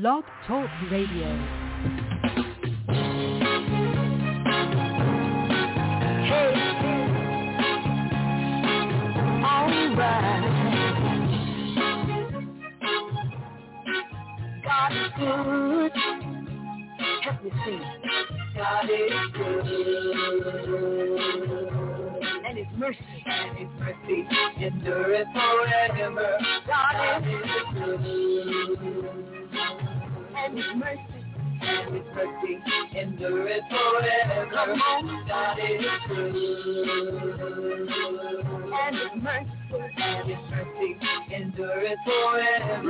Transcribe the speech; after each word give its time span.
Blog 0.00 0.24
Talk 0.48 0.68
Radio. 0.90 1.28
God 14.64 14.92
is 14.92 15.12
good. 15.16 15.92
Help 17.22 17.44
me 17.44 17.50
sing. 17.64 17.82
God 18.56 18.90
is 18.90 19.12
good. 19.32 19.66
And 22.44 22.58
his 22.58 22.66
mercy, 22.76 22.98
and 23.26 23.58
his 23.58 23.68
mercy 23.78 24.26
endureth 24.60 25.28
forever. 25.32 26.38
God 26.66 27.22
is 27.28 27.44
good. 27.74 29.43
And 30.44 30.58
his 30.58 30.66
mercy, 30.76 31.00
and 31.62 31.94
his 31.94 32.04
mercy 32.14 32.60
endureth 32.98 33.64
forever. 33.70 34.50
Come 34.52 34.70
on. 34.78 35.26
God 35.26 35.58
is. 35.58 35.64
And 38.74 38.94
his 38.94 39.14
mercy, 39.22 39.48
and 39.96 40.28
his 40.28 40.38
mercy 40.50 40.90
endureth 41.34 41.98
forever. 42.04 42.82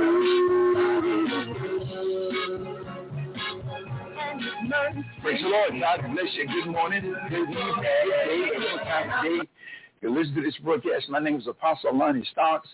God 0.75 1.05
is 4.37 4.53
good. 4.69 5.05
Praise 5.21 5.41
the 5.41 5.47
Lord. 5.47 5.71
God 5.79 5.99
bless 6.13 6.33
you. 6.33 6.45
Good 6.47 6.67
morning. 6.71 7.01
Good 7.29 7.39
evening. 7.39 7.55
Good 7.55 7.81
day. 7.81 8.03
Any 8.53 8.77
time 8.83 9.09
of 9.11 9.23
day. 9.23 9.49
You 10.01 10.09
listen 10.13 10.35
to 10.35 10.41
this 10.41 10.57
broadcast. 10.61 11.07
My 11.07 11.19
name 11.19 11.37
is 11.37 11.47
Apostle 11.47 11.97
Lonnie 11.97 12.27
Stocks. 12.33 12.67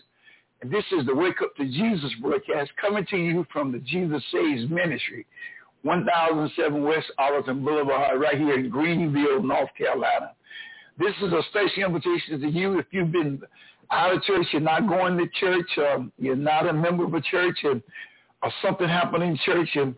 And 0.62 0.70
this 0.70 0.84
is 0.96 1.04
the 1.06 1.14
Wake 1.14 1.42
Up 1.42 1.56
to 1.56 1.64
Jesus 1.64 2.12
broadcast 2.20 2.70
coming 2.80 3.04
to 3.10 3.16
you 3.16 3.44
from 3.52 3.72
the 3.72 3.80
Jesus 3.80 4.22
Saves 4.32 4.70
Ministry, 4.70 5.26
1007 5.82 6.84
West 6.84 7.10
Arlington 7.18 7.64
Boulevard, 7.64 8.20
right 8.20 8.38
here 8.38 8.54
in 8.54 8.70
Greenville, 8.70 9.42
North 9.42 9.70
Carolina. 9.76 10.32
This 10.98 11.14
is 11.20 11.32
a 11.32 11.42
special 11.50 11.82
invitation 11.84 12.40
to 12.40 12.48
you 12.48 12.78
if 12.78 12.86
you've 12.92 13.10
been 13.10 13.42
out 13.90 14.14
of 14.14 14.22
church, 14.22 14.46
you're 14.52 14.60
not 14.60 14.88
going 14.88 15.18
to 15.18 15.26
church, 15.40 15.66
um, 15.78 16.12
you're 16.16 16.36
not 16.36 16.68
a 16.68 16.72
member 16.72 17.04
of 17.04 17.14
a 17.14 17.20
church, 17.20 17.58
and 17.64 17.82
or 18.44 18.52
something 18.62 18.88
happened 18.88 19.24
in 19.24 19.36
church, 19.44 19.68
and 19.74 19.96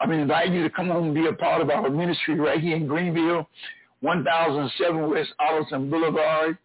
I 0.00 0.06
mean, 0.06 0.20
invite 0.20 0.50
you 0.50 0.62
to 0.62 0.70
come 0.70 0.88
home 0.88 1.06
and 1.06 1.14
be 1.14 1.26
a 1.26 1.32
part 1.34 1.60
of 1.60 1.68
our 1.68 1.90
ministry 1.90 2.40
right 2.40 2.60
here 2.60 2.76
in 2.76 2.86
Greenville, 2.86 3.48
1007 4.00 5.10
West 5.10 5.30
Arlington 5.38 5.90
Boulevard, 5.90 6.56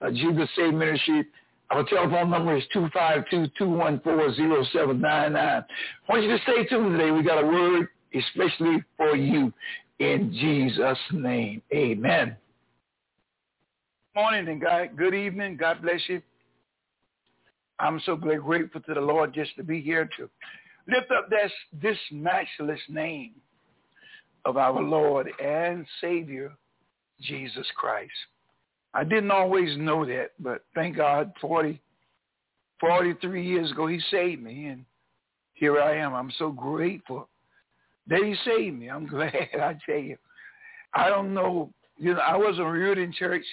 uh, 0.00 0.10
Jesus 0.10 0.48
Save 0.54 0.74
Ministry. 0.74 1.26
Our 1.70 1.84
telephone 1.84 2.30
number 2.30 2.56
is 2.56 2.64
252-214-0799. 2.74 5.36
I 5.36 5.62
want 6.08 6.24
you 6.24 6.30
to 6.30 6.38
stay 6.42 6.64
tuned 6.64 6.98
today. 6.98 7.12
We 7.12 7.22
got 7.22 7.42
a 7.42 7.46
word 7.46 7.88
especially 8.12 8.82
for 8.96 9.14
you 9.14 9.52
in 10.00 10.32
Jesus' 10.32 10.98
name. 11.12 11.62
Amen. 11.72 12.36
Morning 14.16 14.48
and 14.48 14.60
God, 14.60 14.96
good 14.96 15.14
evening. 15.14 15.56
God 15.56 15.82
bless 15.82 16.00
you. 16.08 16.20
I'm 17.78 18.00
so 18.04 18.16
grateful 18.16 18.80
to 18.80 18.94
the 18.94 19.00
Lord 19.00 19.32
just 19.32 19.54
to 19.56 19.62
be 19.62 19.80
here 19.80 20.10
to 20.16 20.28
lift 20.88 21.12
up 21.12 21.30
this, 21.30 21.52
this 21.80 21.96
matchless 22.10 22.80
name 22.88 23.34
of 24.44 24.56
our 24.56 24.82
Lord 24.82 25.30
and 25.42 25.86
Savior, 26.00 26.52
Jesus 27.20 27.66
Christ. 27.76 28.10
I 28.92 29.04
didn't 29.04 29.30
always 29.30 29.76
know 29.78 30.04
that, 30.04 30.30
but 30.40 30.64
thank 30.74 30.96
God 30.96 31.32
40, 31.40 31.80
43 32.80 33.46
years 33.46 33.70
ago, 33.70 33.86
he 33.86 34.00
saved 34.10 34.42
me, 34.42 34.66
and 34.66 34.84
here 35.54 35.80
I 35.80 35.98
am. 35.98 36.14
I'm 36.14 36.32
so 36.38 36.50
grateful 36.50 37.28
that 38.08 38.22
he 38.22 38.34
saved 38.44 38.78
me. 38.78 38.88
I'm 38.88 39.06
glad, 39.08 39.32
I 39.54 39.76
tell 39.86 39.98
you. 39.98 40.16
I 40.92 41.08
don't 41.08 41.32
know, 41.34 41.72
you 41.98 42.14
know, 42.14 42.20
I 42.20 42.36
wasn't 42.36 42.66
reared 42.66 42.98
in 42.98 43.12
church, 43.12 43.44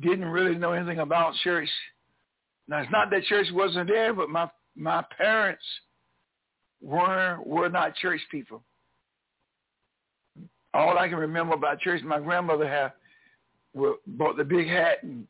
didn't 0.00 0.24
really 0.24 0.56
know 0.56 0.72
anything 0.72 0.98
about 0.98 1.34
church. 1.44 1.68
Now, 2.66 2.80
it's 2.80 2.90
not 2.90 3.10
that 3.10 3.24
church 3.24 3.46
wasn't 3.52 3.88
there, 3.88 4.12
but 4.12 4.28
my, 4.28 4.50
my 4.74 5.04
parents 5.16 5.62
were, 6.82 7.38
were 7.44 7.68
not 7.68 7.94
church 7.96 8.20
people. 8.30 8.62
All 10.74 10.98
I 10.98 11.08
can 11.08 11.18
remember 11.18 11.54
about 11.54 11.80
church, 11.80 12.02
my 12.02 12.18
grandmother 12.18 12.68
had 12.68 12.92
bought 14.06 14.36
the 14.36 14.44
big 14.44 14.68
hat 14.68 15.02
and 15.02 15.26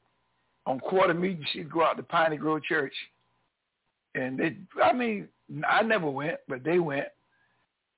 on 0.66 0.78
quarter 0.80 1.14
meeting 1.14 1.44
she'd 1.52 1.72
go 1.72 1.82
out 1.82 1.96
to 1.96 2.02
Piney 2.02 2.36
Grove 2.36 2.62
Church. 2.62 2.94
And 4.14 4.38
they 4.38 4.56
I 4.82 4.92
mean, 4.92 5.28
I 5.68 5.82
never 5.82 6.10
went, 6.10 6.38
but 6.48 6.64
they 6.64 6.78
went. 6.78 7.08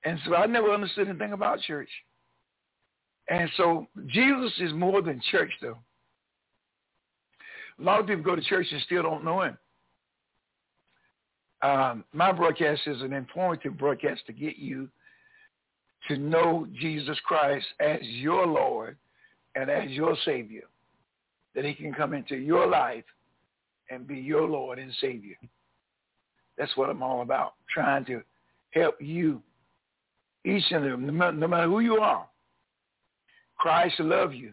And 0.04 0.18
so 0.26 0.34
I 0.34 0.46
never 0.46 0.72
understood 0.72 1.08
anything 1.08 1.32
about 1.32 1.60
church. 1.60 1.88
And 3.28 3.50
so 3.56 3.86
Jesus 4.06 4.52
is 4.60 4.72
more 4.72 5.02
than 5.02 5.20
church 5.30 5.52
though. 5.60 5.78
A 7.78 7.82
lot 7.82 8.00
of 8.00 8.06
people 8.06 8.22
go 8.22 8.36
to 8.36 8.42
church 8.42 8.66
and 8.70 8.82
still 8.82 9.02
don't 9.02 9.24
know 9.24 9.42
him. 9.42 9.58
Um, 11.62 12.04
my 12.12 12.32
broadcast 12.32 12.82
is 12.86 13.02
an 13.02 13.12
informative 13.12 13.76
broadcast 13.76 14.22
to 14.26 14.32
get 14.32 14.56
you 14.56 14.88
to 16.08 16.16
know 16.16 16.66
Jesus 16.78 17.18
Christ 17.24 17.66
as 17.80 18.00
your 18.02 18.46
Lord 18.46 18.96
and 19.54 19.70
as 19.70 19.90
your 19.90 20.16
Savior, 20.24 20.64
that 21.54 21.64
he 21.64 21.74
can 21.74 21.92
come 21.92 22.14
into 22.14 22.36
your 22.36 22.66
life 22.66 23.04
and 23.90 24.06
be 24.06 24.16
your 24.16 24.48
Lord 24.48 24.78
and 24.78 24.92
Savior. 25.00 25.36
That's 26.56 26.76
what 26.76 26.90
I'm 26.90 27.02
all 27.02 27.22
about, 27.22 27.54
trying 27.72 28.04
to 28.06 28.22
help 28.70 28.96
you, 29.00 29.42
each 30.44 30.64
and 30.70 30.84
every, 30.84 31.04
no 31.04 31.48
matter 31.48 31.66
who 31.66 31.80
you 31.80 31.96
are. 31.96 32.26
Christ 33.58 33.98
loves 33.98 34.34
you, 34.34 34.52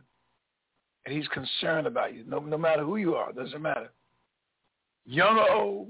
and 1.06 1.16
he's 1.16 1.28
concerned 1.29 1.88
about 1.88 2.14
you, 2.14 2.24
no, 2.28 2.40
no 2.40 2.58
matter 2.58 2.84
who 2.84 2.97
you 2.97 3.16
are, 3.16 3.31
doesn't 3.31 3.62
matter. 3.62 3.90
Young 5.06 5.38
or 5.38 5.52
old, 5.52 5.88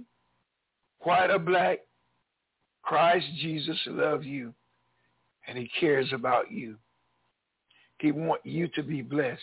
white 1.00 1.32
or 1.32 1.40
black, 1.40 1.80
Christ 2.84 3.26
Jesus 3.40 3.78
loves 3.88 4.26
you, 4.26 4.54
and 5.48 5.58
he 5.58 5.70
cares 5.80 6.12
about 6.14 6.52
you. 6.52 6.78
He 8.00 8.12
wants 8.12 8.46
you 8.46 8.68
to 8.70 8.84
be 8.84 9.02
blessed. 9.02 9.42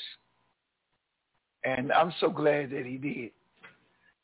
And 1.65 1.93
I'm 1.93 2.13
so 2.21 2.29
glad 2.29 2.71
that 2.71 2.85
he 2.85 2.99
did 2.99 3.31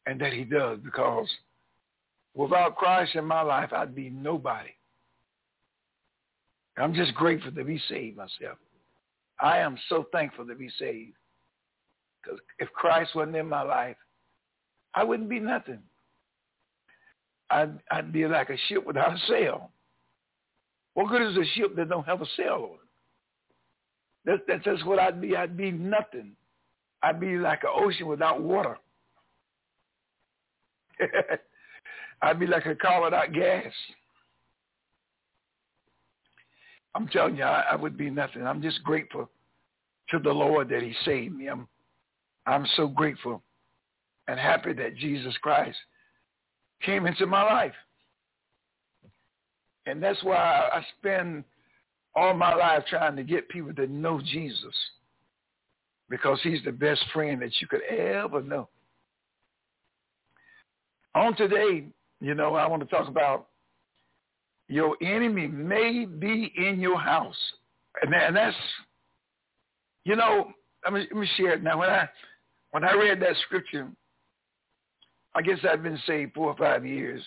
and 0.06 0.20
that 0.20 0.32
he 0.32 0.44
does 0.44 0.78
because 0.84 1.28
without 2.34 2.76
Christ 2.76 3.14
in 3.14 3.24
my 3.24 3.42
life, 3.42 3.72
I'd 3.72 3.94
be 3.94 4.10
nobody. 4.10 4.70
I'm 6.76 6.94
just 6.94 7.14
grateful 7.14 7.52
to 7.52 7.64
be 7.64 7.80
saved 7.88 8.16
myself. 8.16 8.58
I 9.38 9.58
am 9.58 9.76
so 9.88 10.06
thankful 10.12 10.46
to 10.46 10.54
be 10.54 10.70
saved 10.78 11.14
because 12.22 12.38
if 12.58 12.70
Christ 12.72 13.14
wasn't 13.14 13.36
in 13.36 13.48
my 13.48 13.62
life, 13.62 13.96
I 14.94 15.04
wouldn't 15.04 15.28
be 15.28 15.40
nothing. 15.40 15.80
I'd, 17.50 17.78
I'd 17.90 18.12
be 18.12 18.26
like 18.26 18.50
a 18.50 18.56
ship 18.68 18.86
without 18.86 19.14
a 19.14 19.18
sail. 19.28 19.70
What 20.94 21.08
good 21.08 21.22
is 21.22 21.36
a 21.36 21.44
ship 21.54 21.74
that 21.76 21.88
don't 21.88 22.06
have 22.06 22.22
a 22.22 22.26
sail 22.36 22.70
on 22.70 22.74
it? 22.74 22.89
That, 24.24 24.40
that's 24.46 24.64
just 24.64 24.86
what 24.86 24.98
I'd 24.98 25.20
be. 25.20 25.36
I'd 25.36 25.56
be 25.56 25.70
nothing. 25.70 26.32
I'd 27.02 27.20
be 27.20 27.36
like 27.38 27.62
an 27.62 27.70
ocean 27.74 28.06
without 28.06 28.42
water. 28.42 28.78
I'd 32.22 32.38
be 32.38 32.46
like 32.46 32.66
a 32.66 32.74
car 32.74 33.02
without 33.02 33.32
gas. 33.32 33.72
I'm 36.94 37.08
telling 37.08 37.36
you, 37.36 37.44
I, 37.44 37.64
I 37.72 37.76
would 37.76 37.96
be 37.96 38.10
nothing. 38.10 38.46
I'm 38.46 38.60
just 38.60 38.82
grateful 38.82 39.30
to 40.10 40.18
the 40.18 40.32
Lord 40.32 40.68
that 40.70 40.82
he 40.82 40.92
saved 41.04 41.34
me. 41.34 41.48
I'm, 41.48 41.68
I'm 42.46 42.66
so 42.76 42.88
grateful 42.88 43.42
and 44.28 44.38
happy 44.38 44.72
that 44.74 44.96
Jesus 44.96 45.34
Christ 45.38 45.78
came 46.82 47.06
into 47.06 47.26
my 47.26 47.42
life. 47.42 47.74
And 49.86 50.02
that's 50.02 50.22
why 50.22 50.36
I 50.72 50.84
spend 50.98 51.44
all 52.14 52.34
my 52.34 52.54
life 52.54 52.84
trying 52.88 53.16
to 53.16 53.22
get 53.22 53.48
people 53.48 53.72
to 53.74 53.86
know 53.86 54.20
Jesus 54.20 54.74
because 56.08 56.40
he's 56.42 56.62
the 56.64 56.72
best 56.72 57.02
friend 57.12 57.40
that 57.40 57.52
you 57.60 57.68
could 57.68 57.82
ever 57.82 58.42
know. 58.42 58.68
On 61.14 61.36
today, 61.36 61.86
you 62.20 62.34
know, 62.34 62.54
I 62.54 62.66
want 62.66 62.82
to 62.82 62.88
talk 62.88 63.08
about 63.08 63.46
your 64.68 64.96
enemy 65.02 65.48
may 65.48 66.04
be 66.04 66.52
in 66.56 66.80
your 66.80 66.98
house. 66.98 67.36
And, 68.02 68.36
that's, 68.36 68.56
you 70.04 70.14
know, 70.14 70.52
let 70.84 70.92
me, 70.92 71.06
let 71.10 71.20
me 71.20 71.28
share 71.36 71.54
it. 71.54 71.62
Now, 71.62 71.78
when 71.78 71.90
I, 71.90 72.08
when 72.70 72.84
I 72.84 72.92
read 72.94 73.20
that 73.20 73.36
scripture, 73.46 73.88
I 75.34 75.42
guess 75.42 75.58
I've 75.68 75.82
been 75.82 75.98
saved 76.06 76.34
four 76.34 76.48
or 76.48 76.56
five 76.56 76.86
years 76.86 77.22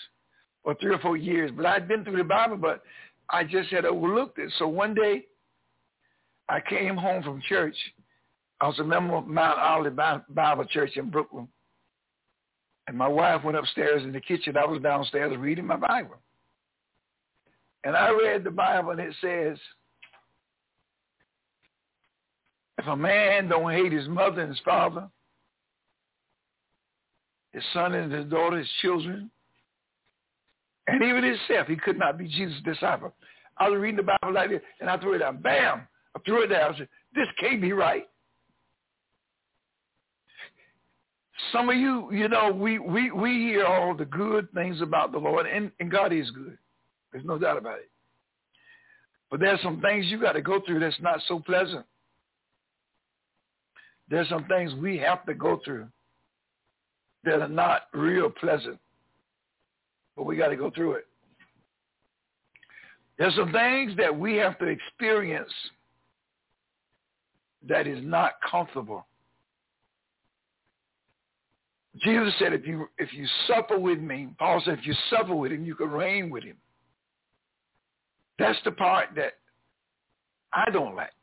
or 0.63 0.75
three 0.75 0.93
or 0.93 0.99
four 0.99 1.17
years, 1.17 1.51
but 1.55 1.65
I'd 1.65 1.87
been 1.87 2.03
through 2.05 2.17
the 2.17 2.23
Bible, 2.23 2.57
but 2.57 2.83
I 3.29 3.43
just 3.43 3.69
had 3.69 3.85
overlooked 3.85 4.39
it. 4.39 4.51
So 4.57 4.67
one 4.67 4.93
day 4.93 5.25
I 6.49 6.59
came 6.59 6.95
home 6.95 7.23
from 7.23 7.41
church. 7.47 7.75
I 8.61 8.67
was 8.67 8.79
a 8.79 8.83
member 8.83 9.15
of 9.15 9.27
Mount 9.27 9.59
Olive 9.59 9.97
Bible 10.29 10.65
Church 10.65 10.91
in 10.95 11.09
Brooklyn. 11.09 11.47
And 12.87 12.97
my 12.97 13.07
wife 13.07 13.43
went 13.43 13.57
upstairs 13.57 14.03
in 14.03 14.11
the 14.11 14.21
kitchen. 14.21 14.57
I 14.57 14.65
was 14.65 14.81
downstairs 14.81 15.35
reading 15.37 15.65
my 15.65 15.77
Bible. 15.77 16.17
And 17.83 17.95
I 17.95 18.09
read 18.09 18.43
the 18.43 18.51
Bible 18.51 18.91
and 18.91 18.99
it 18.99 19.13
says, 19.21 19.57
if 22.77 22.87
a 22.87 22.95
man 22.95 23.47
don't 23.49 23.71
hate 23.71 23.91
his 23.91 24.07
mother 24.07 24.41
and 24.41 24.49
his 24.49 24.61
father, 24.65 25.07
his 27.51 27.63
son 27.73 27.93
and 27.93 28.11
his 28.11 28.25
daughter, 28.25 28.57
his 28.57 28.69
children, 28.81 29.29
and 30.87 31.01
even 31.03 31.23
himself, 31.23 31.67
he 31.67 31.75
could 31.75 31.97
not 31.97 32.17
be 32.17 32.27
Jesus' 32.27 32.61
disciple. 32.63 33.13
I 33.57 33.69
was 33.69 33.79
reading 33.79 33.97
the 33.97 34.03
Bible 34.21 34.33
like 34.33 34.49
this, 34.49 34.61
and 34.79 34.89
I 34.89 34.97
threw 34.97 35.13
it 35.13 35.19
down. 35.19 35.37
Bam! 35.37 35.87
I 36.15 36.19
threw 36.25 36.43
it 36.43 36.47
down. 36.47 36.73
I 36.73 36.77
said, 36.77 36.89
this 37.15 37.27
can't 37.39 37.61
be 37.61 37.71
right. 37.71 38.07
Some 41.51 41.69
of 41.69 41.75
you, 41.75 42.11
you 42.11 42.27
know, 42.27 42.51
we, 42.51 42.79
we, 42.79 43.11
we 43.11 43.31
hear 43.47 43.65
all 43.65 43.95
the 43.95 44.05
good 44.05 44.51
things 44.53 44.81
about 44.81 45.11
the 45.11 45.17
Lord, 45.17 45.45
and, 45.45 45.71
and 45.79 45.91
God 45.91 46.13
is 46.13 46.29
good. 46.31 46.57
There's 47.11 47.25
no 47.25 47.37
doubt 47.37 47.57
about 47.57 47.79
it. 47.79 47.89
But 49.29 49.39
there's 49.39 49.61
some 49.61 49.81
things 49.81 50.05
you 50.07 50.19
got 50.19 50.33
to 50.33 50.41
go 50.41 50.61
through 50.65 50.79
that's 50.79 50.99
not 51.01 51.19
so 51.27 51.39
pleasant. 51.39 51.85
There's 54.09 54.29
some 54.29 54.45
things 54.45 54.73
we 54.75 54.97
have 54.99 55.25
to 55.25 55.33
go 55.33 55.59
through 55.63 55.87
that 57.23 57.41
are 57.41 57.47
not 57.47 57.83
real 57.93 58.29
pleasant. 58.29 58.77
But 60.15 60.25
we 60.25 60.35
got 60.35 60.49
to 60.49 60.55
go 60.55 60.69
through 60.69 60.93
it. 60.93 61.05
There's 63.17 63.35
some 63.35 63.51
things 63.51 63.93
that 63.97 64.17
we 64.17 64.35
have 64.37 64.57
to 64.59 64.65
experience 64.65 65.51
that 67.67 67.87
is 67.87 68.03
not 68.03 68.33
comfortable. 68.49 69.05
Jesus 72.03 72.33
said, 72.39 72.53
if 72.53 72.65
you 72.65 72.87
if 72.97 73.13
you 73.13 73.27
suffer 73.47 73.77
with 73.77 73.99
me, 73.99 74.29
Paul 74.39 74.61
said, 74.65 74.79
if 74.79 74.85
you 74.85 74.95
suffer 75.09 75.35
with 75.35 75.51
him, 75.51 75.63
you 75.63 75.75
can 75.75 75.91
reign 75.91 76.29
with 76.29 76.43
him. 76.43 76.57
That's 78.39 78.57
the 78.65 78.71
part 78.71 79.09
that 79.15 79.33
I 80.51 80.69
don't 80.71 80.95
like, 80.95 81.13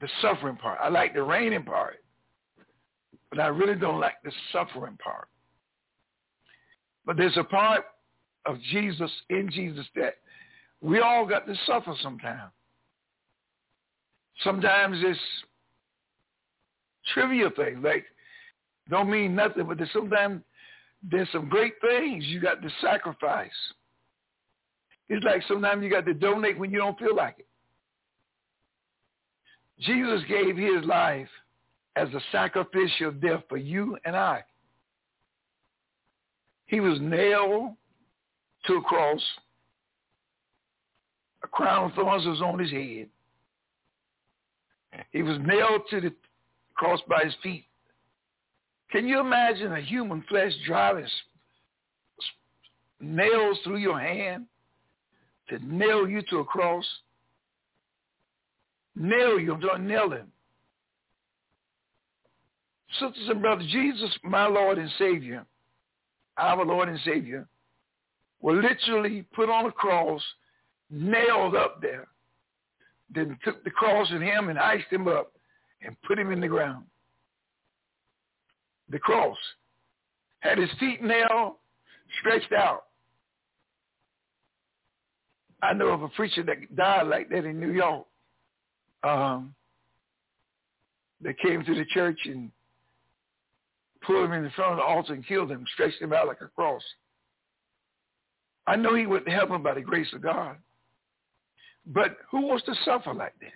the 0.00 0.08
suffering 0.20 0.56
part. 0.56 0.78
I 0.82 0.88
like 0.88 1.14
the 1.14 1.22
reigning 1.22 1.64
part, 1.64 1.96
but 3.30 3.40
I 3.40 3.46
really 3.46 3.74
don't 3.74 3.98
like 3.98 4.16
the 4.24 4.32
suffering 4.52 4.98
part. 5.02 5.28
But 7.04 7.16
there's 7.16 7.36
a 7.36 7.44
part 7.44 7.84
of 8.46 8.56
Jesus, 8.70 9.10
in 9.30 9.50
Jesus, 9.50 9.86
that 9.96 10.14
we 10.80 11.00
all 11.00 11.26
got 11.26 11.46
to 11.46 11.54
suffer 11.66 11.94
sometimes. 12.02 12.50
Sometimes 14.42 14.98
it's 15.00 15.18
trivial 17.14 17.50
things, 17.56 17.78
like 17.82 18.04
don't 18.90 19.10
mean 19.10 19.34
nothing, 19.34 19.66
but 19.66 19.78
there's 19.78 19.92
sometimes 19.92 20.42
there's 21.02 21.28
some 21.32 21.48
great 21.48 21.74
things 21.80 22.24
you 22.26 22.40
got 22.40 22.62
to 22.62 22.68
sacrifice. 22.80 23.50
It's 25.08 25.24
like 25.24 25.42
sometimes 25.46 25.82
you 25.82 25.90
got 25.90 26.06
to 26.06 26.14
donate 26.14 26.58
when 26.58 26.70
you 26.70 26.78
don't 26.78 26.98
feel 26.98 27.14
like 27.14 27.36
it. 27.38 27.46
Jesus 29.80 30.22
gave 30.28 30.56
his 30.56 30.84
life 30.84 31.28
as 31.96 32.08
a 32.10 32.20
sacrificial 32.30 33.10
death 33.12 33.42
for 33.48 33.56
you 33.56 33.96
and 34.04 34.16
I. 34.16 34.44
He 36.72 36.80
was 36.80 36.98
nailed 37.02 37.76
to 38.64 38.74
a 38.76 38.80
cross. 38.80 39.20
A 41.44 41.46
crown 41.46 41.90
of 41.90 41.94
thorns 41.94 42.24
was 42.24 42.40
on 42.40 42.58
his 42.58 42.70
head. 42.70 43.08
He 45.10 45.22
was 45.22 45.36
nailed 45.44 45.82
to 45.90 46.00
the 46.00 46.14
cross 46.74 46.98
by 47.06 47.24
his 47.24 47.34
feet. 47.42 47.66
Can 48.90 49.06
you 49.06 49.20
imagine 49.20 49.72
a 49.72 49.82
human 49.82 50.24
flesh 50.30 50.52
driving 50.66 51.06
nails 53.00 53.58
through 53.64 53.76
your 53.76 54.00
hand 54.00 54.46
to 55.50 55.58
nail 55.58 56.08
you 56.08 56.22
to 56.30 56.38
a 56.38 56.44
cross? 56.44 56.86
Nail 58.96 59.38
you, 59.38 59.58
don't 59.60 59.86
nail 59.86 60.10
him. 60.10 60.32
Sisters 62.98 63.28
and 63.28 63.42
brothers, 63.42 63.68
Jesus, 63.70 64.10
my 64.22 64.46
Lord 64.46 64.78
and 64.78 64.90
Savior, 64.98 65.44
our 66.38 66.64
Lord 66.64 66.88
and 66.88 66.98
Savior, 67.04 67.46
were 68.40 68.60
literally 68.60 69.24
put 69.34 69.48
on 69.48 69.66
a 69.66 69.72
cross, 69.72 70.22
nailed 70.90 71.54
up 71.54 71.80
there, 71.80 72.08
then 73.14 73.38
took 73.44 73.62
the 73.64 73.70
cross 73.70 74.08
and 74.10 74.22
him 74.22 74.48
and 74.48 74.58
iced 74.58 74.90
him 74.90 75.06
up 75.06 75.32
and 75.82 75.96
put 76.06 76.18
him 76.18 76.32
in 76.32 76.40
the 76.40 76.48
ground 76.48 76.84
the 78.92 78.98
cross, 78.98 79.38
had 80.40 80.58
his 80.58 80.70
feet 80.78 81.02
nailed, 81.02 81.54
stretched 82.20 82.52
out. 82.52 82.84
I 85.62 85.72
know 85.72 85.88
of 85.88 86.02
a 86.02 86.08
preacher 86.08 86.42
that 86.44 86.76
died 86.76 87.06
like 87.06 87.28
that 87.30 87.44
in 87.44 87.58
New 87.58 87.72
York. 87.72 88.06
Um, 89.02 89.54
they 91.20 91.34
came 91.42 91.64
to 91.64 91.74
the 91.74 91.84
church 91.86 92.18
and 92.26 92.50
pulled 94.06 94.26
him 94.26 94.32
in 94.32 94.50
front 94.50 94.72
of 94.72 94.78
the 94.78 94.84
altar 94.84 95.14
and 95.14 95.26
killed 95.26 95.50
him, 95.50 95.64
stretched 95.72 96.00
him 96.00 96.12
out 96.12 96.26
like 96.26 96.40
a 96.40 96.48
cross. 96.48 96.82
I 98.66 98.76
know 98.76 98.94
he 98.94 99.06
went 99.06 99.24
to 99.26 99.32
heaven 99.32 99.62
by 99.62 99.74
the 99.74 99.80
grace 99.80 100.12
of 100.12 100.22
God. 100.22 100.56
But 101.86 102.16
who 102.30 102.42
wants 102.42 102.64
to 102.66 102.74
suffer 102.84 103.12
like 103.12 103.34
that? 103.40 103.52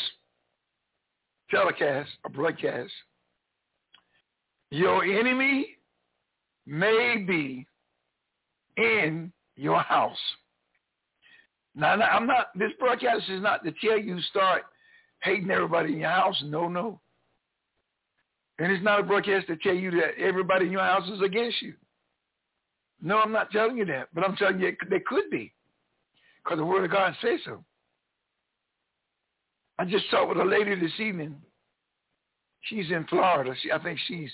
telecast, 1.52 2.10
or 2.24 2.32
broadcast, 2.32 2.92
your 4.72 5.04
enemy 5.04 5.78
may 6.66 7.24
be 7.26 7.66
in 8.78 9.32
your 9.56 9.80
house. 9.82 10.18
Now, 11.76 11.94
I'm 11.94 12.26
not, 12.26 12.48
this 12.58 12.72
broadcast 12.80 13.30
is 13.30 13.42
not 13.42 13.64
to 13.64 13.74
tell 13.84 14.00
you 14.00 14.20
start 14.22 14.64
hating 15.22 15.52
everybody 15.52 15.94
in 15.94 16.00
your 16.00 16.10
house. 16.10 16.42
No, 16.46 16.68
no. 16.68 17.00
And 18.60 18.72
it's 18.72 18.84
not 18.84 19.00
a 19.00 19.04
broadcast 19.04 19.48
to 19.48 19.56
tell 19.58 19.76
you 19.76 19.92
that 19.92 20.18
everybody 20.20 20.66
in 20.66 20.72
your 20.72 20.82
house 20.82 21.08
is 21.10 21.22
against 21.22 21.62
you. 21.62 21.76
No, 23.02 23.20
I'm 23.20 23.32
not 23.32 23.52
telling 23.52 23.78
you 23.78 23.86
that, 23.86 24.10
but 24.14 24.24
I'm 24.24 24.36
telling 24.36 24.60
you 24.60 24.76
they 24.90 25.00
could 25.00 25.30
be 25.30 25.54
because 26.48 26.60
the 26.60 26.66
Word 26.66 26.86
of 26.86 26.92
God 26.92 27.14
says 27.22 27.40
so. 27.44 27.64
I 29.78 29.86
just 29.86 30.10
talked 30.10 30.30
with 30.30 30.38
a 30.38 30.46
lady 30.46 30.76
this 30.80 30.98
evening. 31.00 31.36
She's 32.62 32.90
in 32.90 33.06
Florida. 33.10 33.54
She, 33.62 33.72
I 33.72 33.80
think 33.84 34.00
she's 34.08 34.32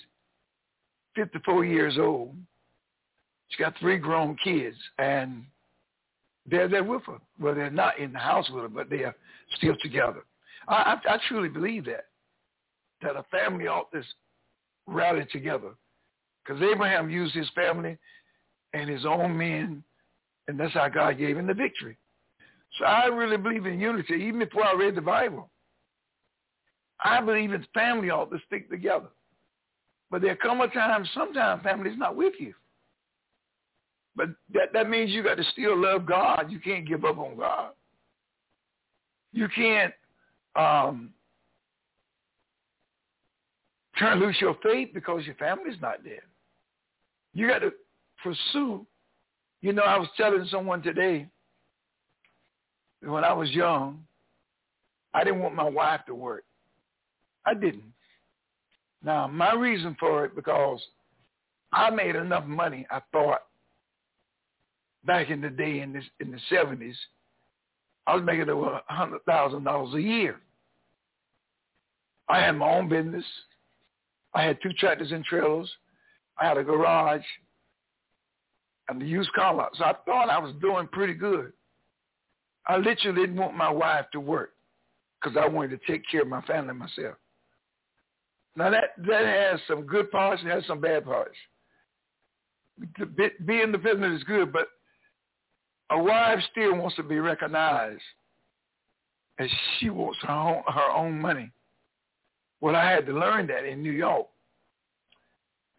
54 1.15 1.65
years 1.65 1.98
old. 2.00 2.36
She's 3.50 3.60
got 3.60 3.77
three 3.79 3.98
grown 3.98 4.38
kids, 4.43 4.77
and 5.00 5.43
they're 6.50 6.70
there 6.70 6.84
with 6.84 7.03
her. 7.08 7.17
Well, 7.39 7.55
they're 7.55 7.72
not 7.72 7.98
in 7.98 8.13
the 8.13 8.20
house 8.20 8.50
with 8.51 8.63
her, 8.63 8.70
but 8.70 8.89
they 8.89 9.03
are 9.03 9.15
still 9.58 9.75
together. 9.82 10.24
I, 10.67 11.00
I, 11.08 11.15
I 11.15 11.17
truly 11.27 11.50
believe 11.50 11.86
that, 11.86 12.05
that 13.01 13.15
a 13.15 13.25
family 13.32 13.67
ought 13.67 13.91
to 13.91 14.03
rally 14.88 15.25
together. 15.32 15.72
Because 16.46 16.62
Abraham 16.62 17.10
used 17.10 17.36
his 17.36 17.50
family 17.55 17.98
and 18.74 18.89
his 18.89 19.05
own 19.05 19.36
men, 19.38 19.84
and 20.48 20.60
that's 20.60 20.74
how 20.74 20.89
God 20.89 21.17
gave 21.17 21.38
him 21.38 21.48
the 21.48 21.53
victory. 21.53 21.98
So 22.77 22.86
I 22.86 23.06
really 23.06 23.38
believe 23.38 23.65
in 23.65 23.80
unity, 23.80 24.15
even 24.15 24.39
before 24.39 24.65
I 24.65 24.74
read 24.74 24.96
the 24.96 25.01
Bible. 25.01 25.50
I 27.03 27.22
believe 27.22 27.53
in 27.53 27.65
family 27.74 28.10
ought 28.10 28.32
to 28.32 28.39
stick 28.48 28.70
together. 28.70 29.10
But 30.10 30.22
there 30.22 30.36
come 30.36 30.62
a 30.62 30.68
time, 30.68 31.06
sometimes 31.13 31.63
family's 31.63 31.98
not 31.98 32.15
with 32.15 32.34
you. 32.39 32.53
But 34.15 34.30
that, 34.53 34.74
that 34.74 34.89
means 34.89 35.12
you 35.12 35.24
got 35.24 35.38
to 35.38 35.44
still 35.51 35.80
love 35.80 36.06
God. 36.06 36.51
You 36.51 36.60
can't 36.60 36.88
give 36.88 37.03
up 37.03 37.18
on 37.18 37.36
God. 37.36 37.72
You 39.32 39.48
can't 39.56 39.94
um, 40.56 41.10
turn 43.98 44.20
loose 44.20 44.38
your 44.39 44.56
faith 44.62 44.89
because 44.94 45.25
your 45.25 45.36
family's 45.36 45.82
not 45.82 46.03
there. 46.03 46.24
You 47.34 47.48
got 47.48 47.60
to 47.60 47.72
pursue. 48.24 48.86
You 49.62 49.74
know, 49.74 49.84
I 49.84 49.98
was 49.98 50.10
telling 50.15 50.46
someone 50.51 50.84
today, 50.84 51.27
when 53.05 53.24
I 53.24 53.33
was 53.33 53.50
young, 53.51 54.03
I 55.13 55.24
didn't 55.24 55.41
want 55.41 55.55
my 55.55 55.67
wife 55.67 56.01
to 56.07 56.15
work. 56.15 56.43
I 57.45 57.53
didn't. 57.53 57.93
Now, 59.03 59.27
my 59.27 59.53
reason 59.53 59.95
for 60.00 60.25
it, 60.25 60.36
because 60.36 60.79
I 61.72 61.89
made 61.89 62.15
enough 62.15 62.45
money, 62.45 62.88
I 62.89 63.01
thought, 63.12 63.41
back 65.05 65.29
in 65.29 65.41
the 65.41 65.50
day 65.50 65.81
in, 65.81 65.91
this, 65.91 66.05
in 66.19 66.31
the 66.31 66.39
70s, 66.51 66.95
I 68.07 68.15
was 68.15 68.24
making 68.24 68.50
over 68.50 68.79
$100,000 68.89 69.93
a 69.93 70.01
year. 70.01 70.39
I 72.29 72.39
had 72.39 72.53
my 72.53 72.69
own 72.69 72.88
business. 72.88 73.25
I 74.33 74.43
had 74.43 74.57
two 74.63 74.74
tractors 74.74 75.12
and 75.12 75.25
trailers. 75.25 75.69
I 76.39 76.48
had 76.48 76.57
a 76.57 76.63
garage 76.63 77.22
and 78.89 79.01
the 79.01 79.05
used 79.05 79.31
car 79.33 79.53
lot. 79.53 79.75
So 79.77 79.83
I 79.83 79.93
thought 80.05 80.29
I 80.29 80.39
was 80.39 80.53
doing 80.62 80.88
pretty 80.91 81.13
good. 81.13 81.53
I 82.67 82.77
literally 82.77 83.22
didn't 83.22 83.38
want 83.38 83.55
my 83.55 83.70
wife 83.70 84.05
to 84.13 84.20
work 84.20 84.51
because 85.22 85.38
I 85.38 85.48
wanted 85.48 85.79
to 85.79 85.91
take 85.91 86.03
care 86.10 86.22
of 86.22 86.27
my 86.27 86.41
family 86.43 86.74
myself. 86.74 87.15
Now 88.55 88.70
that 88.70 88.91
that 88.98 89.25
has 89.25 89.60
some 89.67 89.84
good 89.84 90.12
parts 90.12 90.41
and 90.41 90.51
has 90.51 90.65
some 90.67 90.79
bad 90.79 91.05
parts. 91.05 91.36
Be, 93.15 93.29
being 93.46 93.72
the 93.72 93.77
business 93.77 94.17
is 94.17 94.24
good, 94.24 94.51
but 94.51 94.67
a 95.89 96.01
wife 96.01 96.39
still 96.51 96.75
wants 96.75 96.96
to 96.96 97.03
be 97.03 97.20
recognized 97.20 98.01
as 99.39 99.50
she 99.79 99.89
wants 99.89 100.20
her 100.22 100.34
own, 100.34 100.63
her 100.67 100.91
own 100.91 101.20
money. 101.20 101.51
Well, 102.62 102.75
I 102.75 102.89
had 102.91 103.05
to 103.08 103.13
learn 103.13 103.48
that 103.48 103.65
in 103.65 103.84
New 103.84 103.91
York. 103.91 104.27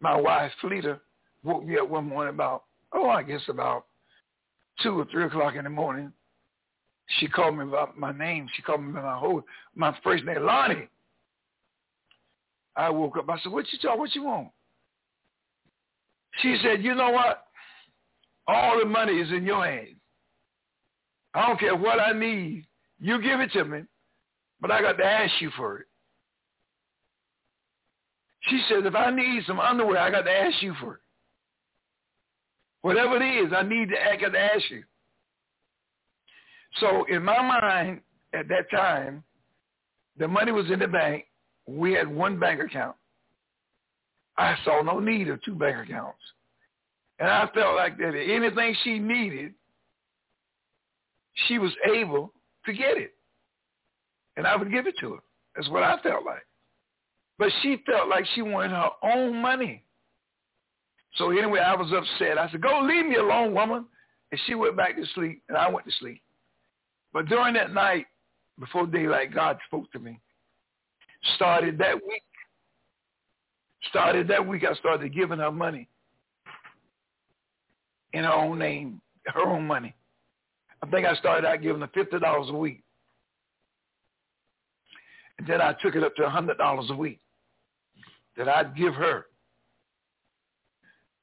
My 0.01 0.15
wife, 0.15 0.51
Fleeta, 0.61 0.99
woke 1.43 1.65
me 1.65 1.77
up 1.77 1.89
one 1.89 2.07
morning 2.07 2.33
about, 2.33 2.63
oh, 2.93 3.09
I 3.09 3.23
guess 3.23 3.41
about 3.47 3.85
2 4.83 4.99
or 4.99 5.05
3 5.05 5.25
o'clock 5.25 5.55
in 5.55 5.63
the 5.63 5.69
morning. 5.69 6.11
She 7.07 7.27
called 7.27 7.57
me 7.57 7.65
by 7.65 7.87
my 7.95 8.11
name. 8.11 8.47
She 8.55 8.61
called 8.61 8.81
me 8.81 8.93
by 8.93 9.01
my 9.01 9.17
whole, 9.17 9.43
my 9.75 9.95
first 10.03 10.23
name, 10.23 10.43
Lonnie. 10.43 10.87
I 12.75 12.89
woke 12.89 13.17
up. 13.17 13.29
I 13.29 13.39
said, 13.39 13.51
what 13.51 13.65
you 13.71 13.79
talk? 13.79 13.97
What 13.97 14.13
you 14.15 14.23
want? 14.23 14.49
She 16.41 16.57
said, 16.61 16.83
you 16.83 16.95
know 16.95 17.11
what? 17.11 17.45
All 18.47 18.79
the 18.79 18.85
money 18.85 19.13
is 19.13 19.31
in 19.31 19.45
your 19.45 19.65
hands. 19.65 19.95
I 21.33 21.47
don't 21.47 21.59
care 21.59 21.75
what 21.75 21.99
I 21.99 22.11
need. 22.11 22.65
You 22.99 23.21
give 23.21 23.39
it 23.39 23.51
to 23.53 23.65
me, 23.65 23.83
but 24.61 24.71
I 24.71 24.81
got 24.81 24.97
to 24.97 25.05
ask 25.05 25.33
you 25.41 25.51
for 25.57 25.79
it. 25.79 25.87
She 28.41 28.63
said, 28.69 28.85
if 28.85 28.95
I 28.95 29.11
need 29.11 29.43
some 29.45 29.59
underwear, 29.59 29.99
I 29.99 30.11
got 30.11 30.23
to 30.23 30.31
ask 30.31 30.61
you 30.61 30.73
for 30.79 30.95
it. 30.95 30.99
Whatever 32.81 33.17
it 33.21 33.45
is, 33.45 33.51
I 33.55 33.63
need 33.63 33.89
to, 33.89 33.95
I 33.95 34.15
got 34.15 34.33
to 34.33 34.39
ask 34.39 34.69
you. 34.69 34.83
So 36.79 37.05
in 37.09 37.23
my 37.23 37.41
mind 37.41 38.01
at 38.33 38.47
that 38.49 38.69
time, 38.71 39.23
the 40.17 40.27
money 40.27 40.51
was 40.51 40.69
in 40.71 40.79
the 40.79 40.87
bank. 40.87 41.25
We 41.67 41.93
had 41.93 42.07
one 42.07 42.39
bank 42.39 42.61
account. 42.61 42.95
I 44.37 44.55
saw 44.65 44.81
no 44.81 44.99
need 44.99 45.29
of 45.29 45.41
two 45.43 45.55
bank 45.55 45.77
accounts. 45.87 46.19
And 47.19 47.29
I 47.29 47.47
felt 47.53 47.75
like 47.75 47.97
that 47.97 48.13
anything 48.15 48.75
she 48.83 48.99
needed, 48.99 49.53
she 51.47 51.57
was 51.57 51.71
able 51.93 52.33
to 52.65 52.73
get 52.73 52.97
it. 52.97 53.13
And 54.35 54.45
I 54.45 54.55
would 54.55 54.71
give 54.71 54.87
it 54.87 54.95
to 54.99 55.13
her. 55.13 55.19
That's 55.55 55.69
what 55.69 55.83
I 55.83 55.97
felt 56.01 56.25
like. 56.25 56.45
But 57.37 57.49
she 57.61 57.81
felt 57.85 58.09
like 58.09 58.25
she 58.33 58.41
wanted 58.41 58.71
her 58.71 58.89
own 59.03 59.41
money. 59.41 59.83
So 61.15 61.31
anyway, 61.31 61.59
I 61.59 61.75
was 61.75 61.91
upset. 61.93 62.37
I 62.37 62.49
said, 62.51 62.61
go 62.61 62.81
leave 62.81 63.05
me 63.05 63.15
alone, 63.15 63.53
woman. 63.53 63.85
And 64.31 64.41
she 64.45 64.55
went 64.55 64.75
back 64.75 64.97
to 64.97 65.05
sleep, 65.13 65.41
and 65.47 65.57
I 65.57 65.69
went 65.69 65.85
to 65.85 65.93
sleep. 65.99 66.21
But 67.15 67.27
during 67.27 67.53
that 67.53 67.71
night, 67.71 68.07
before 68.59 68.85
daylight, 68.85 69.33
God 69.33 69.57
spoke 69.67 69.89
to 69.93 69.99
me. 69.99 70.19
Started 71.35 71.77
that 71.77 71.95
week. 71.95 72.21
Started 73.87 74.27
that 74.27 74.45
week, 74.45 74.65
I 74.69 74.73
started 74.75 75.15
giving 75.15 75.39
her 75.39 75.51
money 75.51 75.87
in 78.11 78.25
her 78.25 78.33
own 78.33 78.59
name, 78.59 78.99
her 79.27 79.43
own 79.43 79.65
money. 79.65 79.95
I 80.83 80.87
think 80.87 81.07
I 81.07 81.15
started 81.15 81.47
out 81.47 81.61
giving 81.61 81.79
her 81.79 81.89
fifty 81.93 82.19
dollars 82.19 82.49
a 82.49 82.53
week. 82.53 82.83
And 85.37 85.47
then 85.47 85.61
I 85.61 85.73
took 85.81 85.95
it 85.95 86.03
up 86.03 86.17
to 86.17 86.25
a 86.25 86.29
hundred 86.29 86.57
dollars 86.57 86.87
a 86.89 86.95
week 86.95 87.21
that 88.35 88.49
I'd 88.49 88.75
give 88.75 88.93
her. 88.93 89.27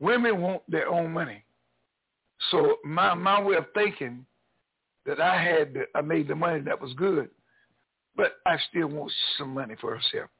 Women 0.00 0.40
want 0.40 0.62
their 0.70 0.88
own 0.88 1.12
money. 1.12 1.44
So 2.50 2.76
my 2.82 3.12
my 3.12 3.42
way 3.42 3.56
of 3.56 3.66
thinking 3.74 4.24
that 5.06 5.20
I 5.20 5.42
had 5.42 5.76
I 5.94 6.00
made 6.00 6.28
the 6.28 6.34
money 6.34 6.60
that 6.60 6.80
was 6.80 6.92
good, 6.94 7.28
but 8.16 8.34
I 8.46 8.56
still 8.70 8.88
want 8.88 9.12
some 9.38 9.54
money 9.54 9.74
for 9.80 9.90
herself. 9.94 10.30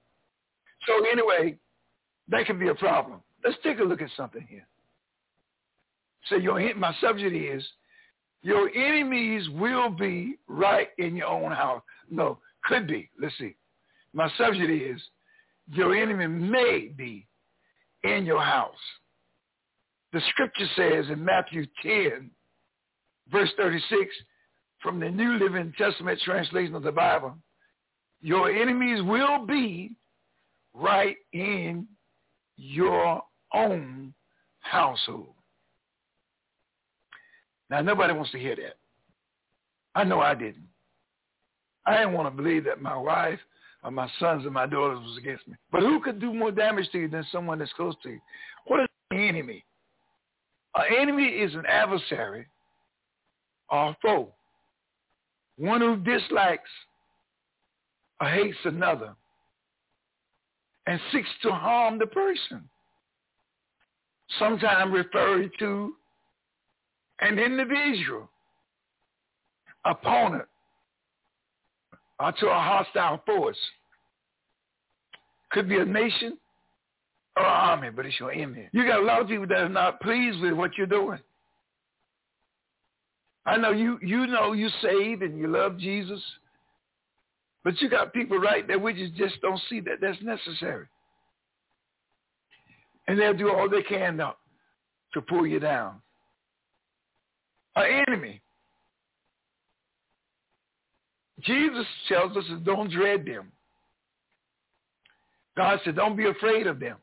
So 0.86 1.04
anyway, 1.06 1.58
that 2.28 2.46
can 2.46 2.58
be 2.58 2.68
a 2.68 2.74
problem. 2.74 3.20
Let's 3.44 3.58
take 3.62 3.78
a 3.78 3.84
look 3.84 4.02
at 4.02 4.10
something 4.16 4.46
here. 4.48 4.66
So 6.28 6.36
your 6.36 6.74
my 6.76 6.94
subject 7.00 7.34
is 7.34 7.64
your 8.42 8.68
enemies 8.74 9.48
will 9.50 9.90
be 9.90 10.36
right 10.48 10.88
in 10.98 11.16
your 11.16 11.28
own 11.28 11.52
house. 11.52 11.82
No, 12.10 12.38
could 12.64 12.86
be. 12.86 13.08
Let's 13.20 13.36
see. 13.38 13.56
My 14.12 14.30
subject 14.36 14.70
is 14.70 15.00
your 15.68 15.94
enemy 15.94 16.26
may 16.26 16.92
be 16.96 17.26
in 18.04 18.26
your 18.26 18.42
house. 18.42 18.74
The 20.12 20.20
scripture 20.30 20.66
says 20.76 21.06
in 21.10 21.24
Matthew 21.24 21.66
10, 21.82 22.30
verse 23.30 23.50
36, 23.56 24.14
from 24.82 24.98
the 24.98 25.08
New 25.08 25.38
Living 25.38 25.72
Testament 25.78 26.20
translation 26.24 26.74
of 26.74 26.82
the 26.82 26.92
Bible, 26.92 27.34
your 28.20 28.50
enemies 28.50 29.02
will 29.02 29.46
be 29.46 29.92
right 30.74 31.16
in 31.32 31.86
your 32.56 33.22
own 33.54 34.12
household. 34.60 35.34
Now, 37.70 37.80
nobody 37.80 38.12
wants 38.12 38.32
to 38.32 38.38
hear 38.38 38.56
that. 38.56 38.76
I 39.94 40.04
know 40.04 40.20
I 40.20 40.34
didn't. 40.34 40.68
I 41.86 41.96
didn't 41.98 42.12
want 42.12 42.34
to 42.34 42.42
believe 42.42 42.64
that 42.64 42.80
my 42.80 42.96
wife 42.96 43.40
or 43.82 43.90
my 43.90 44.08
sons 44.18 44.44
and 44.44 44.54
my 44.54 44.66
daughters 44.66 45.00
was 45.00 45.18
against 45.18 45.46
me. 45.48 45.54
But 45.70 45.80
who 45.80 46.00
could 46.00 46.20
do 46.20 46.32
more 46.32 46.52
damage 46.52 46.90
to 46.92 46.98
you 46.98 47.08
than 47.08 47.26
someone 47.32 47.58
that's 47.58 47.72
close 47.72 47.94
to 48.02 48.10
you? 48.10 48.20
What 48.66 48.80
is 48.80 48.88
an 49.10 49.18
enemy? 49.18 49.64
An 50.74 50.84
enemy 50.98 51.24
is 51.24 51.54
an 51.54 51.64
adversary 51.66 52.46
or 53.70 53.96
foe. 54.00 54.32
One 55.62 55.80
who 55.80 55.96
dislikes 55.96 56.68
or 58.20 58.28
hates 58.28 58.58
another 58.64 59.14
and 60.88 61.00
seeks 61.12 61.28
to 61.42 61.52
harm 61.52 62.00
the 62.00 62.06
person. 62.06 62.68
Sometimes 64.40 64.92
referred 64.92 65.52
to 65.60 65.92
an 67.20 67.38
individual, 67.38 68.28
opponent, 69.84 70.48
or 72.18 72.32
to 72.32 72.46
a 72.48 72.54
hostile 72.54 73.22
force. 73.24 73.56
Could 75.52 75.68
be 75.68 75.78
a 75.78 75.84
nation, 75.84 76.38
or 77.36 77.44
an 77.44 77.50
army, 77.50 77.90
but 77.90 78.04
it's 78.04 78.18
your 78.18 78.32
enemy. 78.32 78.68
You 78.72 78.84
got 78.84 78.98
a 78.98 79.04
lot 79.04 79.20
of 79.20 79.28
people 79.28 79.46
that 79.46 79.58
are 79.58 79.68
not 79.68 80.00
pleased 80.00 80.40
with 80.40 80.54
what 80.54 80.76
you're 80.76 80.88
doing. 80.88 81.20
I 83.44 83.56
know 83.56 83.70
you 83.70 83.98
you 84.02 84.26
know 84.26 84.52
you 84.52 84.68
saved 84.80 85.22
and 85.22 85.38
you 85.38 85.48
love 85.48 85.78
Jesus, 85.78 86.20
but 87.64 87.80
you 87.80 87.88
got 87.88 88.12
people 88.12 88.38
right 88.38 88.66
there 88.66 88.78
which 88.78 88.96
just 89.16 89.40
don't 89.42 89.60
see 89.68 89.80
that 89.80 90.00
that's 90.00 90.22
necessary. 90.22 90.86
And 93.08 93.18
they'll 93.18 93.34
do 93.34 93.50
all 93.50 93.68
they 93.68 93.82
can 93.82 94.16
to, 94.18 94.34
to 95.14 95.20
pull 95.20 95.46
you 95.46 95.58
down. 95.58 95.96
An 97.74 98.04
enemy. 98.08 98.40
Jesus 101.40 101.86
tells 102.08 102.36
us 102.36 102.44
don't 102.64 102.90
dread 102.90 103.26
them. 103.26 103.50
God 105.56 105.80
said, 105.84 105.96
don't 105.96 106.16
be 106.16 106.26
afraid 106.26 106.66
of 106.66 106.80
them. 106.80 106.96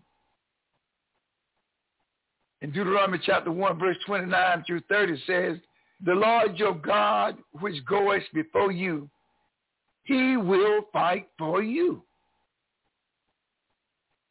In 2.61 2.71
Deuteronomy 2.71 3.19
chapter 3.23 3.51
1, 3.51 3.79
verse 3.79 3.97
29 4.05 4.63
through 4.65 4.81
30 4.89 5.23
says, 5.27 5.57
the 6.05 6.13
Lord 6.13 6.57
your 6.57 6.75
God, 6.75 7.37
which 7.59 7.83
goeth 7.85 8.23
before 8.33 8.71
you, 8.71 9.09
he 10.03 10.37
will 10.37 10.81
fight 10.93 11.27
for 11.37 11.61
you. 11.61 12.01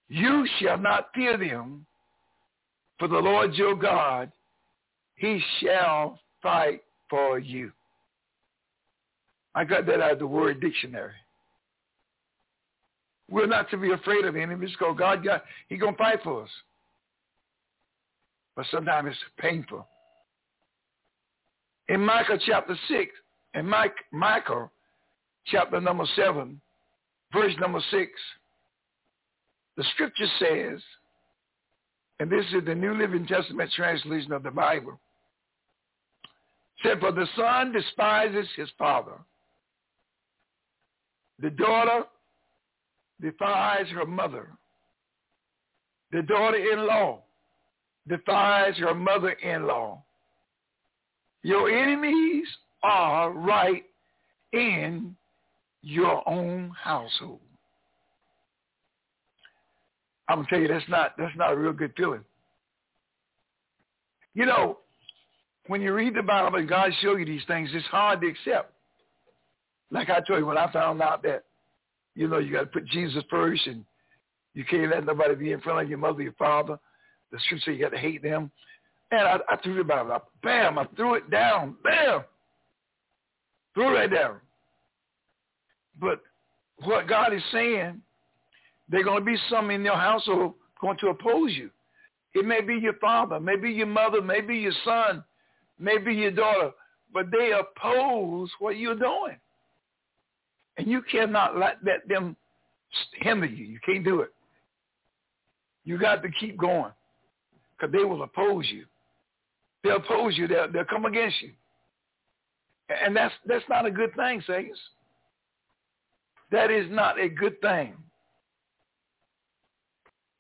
You 0.08 0.46
shall 0.58 0.78
not 0.78 1.10
fear 1.14 1.37
them, 1.37 1.84
for 2.98 3.08
the 3.08 3.18
Lord 3.18 3.54
your 3.54 3.76
God, 3.76 4.32
he 5.16 5.40
shall 5.60 6.18
fight 6.42 6.82
for 7.10 7.38
you. 7.38 7.72
I 9.54 9.64
got 9.64 9.87
that 9.87 10.00
out 10.00 10.12
of 10.12 10.18
the 10.18 10.26
word 10.26 10.60
dictionary. 10.60 11.14
We're 13.30 13.46
not 13.46 13.70
to 13.70 13.76
be 13.76 13.92
afraid 13.92 14.25
of 14.25 14.37
enemies 14.37 14.70
because 14.78 14.96
God 14.98 15.22
got, 15.22 15.44
he 15.68 15.76
going 15.76 15.94
to 15.94 15.98
fight 15.98 16.20
for 16.25 16.44
us. 16.44 16.50
But 18.56 18.66
sometimes 18.70 19.08
it's 19.10 19.18
painful. 19.38 19.87
In 21.88 22.04
Micah 22.04 22.38
chapter 22.45 22.76
6, 22.88 23.11
in 23.54 23.66
Mike, 23.66 23.95
Micah 24.12 24.71
chapter 25.47 25.80
number 25.80 26.04
7, 26.16 26.61
verse 27.33 27.54
number 27.61 27.80
6, 27.90 28.11
the 29.76 29.85
scripture 29.95 30.26
says, 30.38 30.80
and 32.21 32.30
this 32.30 32.45
is 32.52 32.64
the 32.66 32.75
New 32.75 32.95
Living 32.95 33.26
Testament 33.26 33.71
translation 33.75 34.33
of 34.33 34.42
the 34.42 34.50
Bible, 34.50 35.00
said, 36.83 37.00
for 37.00 37.12
the 37.12 37.26
son 37.37 37.73
despises 37.73 38.47
his 38.57 38.68
father. 38.78 39.18
The 41.40 41.50
daughter 41.50 42.04
defies 43.21 43.87
her 43.95 44.04
mother. 44.04 44.49
The 46.12 46.23
daughter-in-law 46.23 47.23
defies 48.09 48.76
her 48.78 48.95
mother-in-law. 48.95 50.02
Your 51.42 51.71
enemies 51.71 52.47
are 52.83 53.30
right 53.33 53.85
in 54.52 55.16
your 55.83 56.28
own 56.28 56.73
household. 56.83 57.40
I'm 60.28 60.38
gonna 60.38 60.49
tell 60.50 60.61
you 60.61 60.68
that's 60.68 60.88
not 60.88 61.14
that's 61.16 61.37
not 61.37 61.52
a 61.52 61.57
real 61.57 61.73
good 61.73 61.92
feeling. 61.97 62.25
You 64.35 64.47
know, 64.47 64.78
when 65.68 65.80
you 65.80 65.92
read 65.95 66.14
the 66.14 66.23
Bible 66.23 66.59
and 66.59 66.68
God 66.68 66.90
show 67.00 67.16
you 67.16 67.25
these 67.25 67.42
things, 67.47 67.71
it's 67.73 67.87
hard 67.87 68.21
to 68.21 68.28
accept. 68.28 68.73
Like 69.90 70.11
I 70.11 70.21
told 70.21 70.40
you, 70.40 70.47
when 70.47 70.59
I 70.59 70.71
found 70.71 71.00
out 71.00 71.23
that, 71.23 71.45
you 72.14 72.28
know, 72.28 72.38
you 72.38 72.52
got 72.52 72.61
to 72.61 72.66
put 72.66 72.87
Jesus 72.87 73.23
first, 73.30 73.66
and 73.66 73.85
you 74.54 74.64
can't 74.64 74.90
let 74.90 75.07
nobody 75.07 75.35
be 75.35 75.52
in 75.52 75.61
front 75.61 75.83
of 75.83 75.88
your 75.88 75.99
mother, 75.99 76.23
your 76.23 76.33
father. 76.33 76.78
The 77.33 77.38
scripture 77.40 77.73
you 77.73 77.82
got 77.82 77.93
to 77.93 77.99
hate 77.99 78.23
them. 78.23 78.50
And 79.10 79.21
I, 79.21 79.38
I 79.49 79.56
threw 79.62 79.76
the 79.76 79.84
Bible 79.84 80.12
up. 80.12 80.30
Bam, 80.42 80.78
I 80.78 80.84
threw 80.97 81.14
it 81.14 81.30
down. 81.30 81.76
Bam. 81.82 82.23
Threw 83.75 83.88
it 83.94 83.99
right 83.99 84.10
down. 84.10 84.36
But 86.00 86.21
what 86.84 87.08
God 87.08 87.32
is 87.32 87.42
saying, 87.52 88.00
there 88.88 89.00
are 89.00 89.04
going 89.04 89.21
to 89.21 89.25
be 89.25 89.36
some 89.49 89.71
in 89.71 89.82
your 89.82 89.97
household 89.97 90.54
going 90.80 90.99
to 90.99 91.08
oppose 91.08 91.52
you. 91.52 91.71
It 92.34 92.44
may 92.44 92.60
be 92.60 92.75
your 92.75 92.94
father, 92.94 93.40
maybe 93.40 93.71
your 93.71 93.86
mother, 93.86 94.21
maybe 94.21 94.56
your 94.56 94.73
son, 94.84 95.25
maybe 95.78 96.14
your 96.14 96.30
daughter, 96.30 96.71
but 97.12 97.30
they 97.30 97.52
oppose 97.52 98.50
what 98.58 98.76
you're 98.76 98.94
doing. 98.94 99.36
And 100.76 100.86
you 100.86 101.02
cannot 101.10 101.58
let, 101.58 101.78
let 101.84 102.06
them 102.08 102.36
hinder 103.14 103.47
you. 103.47 103.64
You 103.64 103.80
can't 103.84 104.04
do 104.04 104.21
it. 104.21 104.32
You 105.84 105.99
got 105.99 106.23
to 106.23 106.28
keep 106.38 106.56
going 106.56 106.92
because 107.76 107.92
they 107.92 108.04
will 108.04 108.23
oppose 108.23 108.66
you. 108.68 108.84
They'll 109.82 109.97
oppose 109.97 110.36
you. 110.36 110.49
They'll, 110.49 110.71
they'll 110.71 110.84
come 110.84 111.04
against 111.04 111.41
you. 111.41 111.50
And 113.04 113.14
that's, 113.14 113.34
that's 113.47 113.64
not 113.69 113.86
a 113.86 113.91
good 113.91 114.14
thing, 114.17 114.43
saints. 114.47 114.78
That 116.50 116.71
is 116.71 116.86
not 116.91 117.21
a 117.21 117.28
good 117.28 117.60
thing 117.60 117.95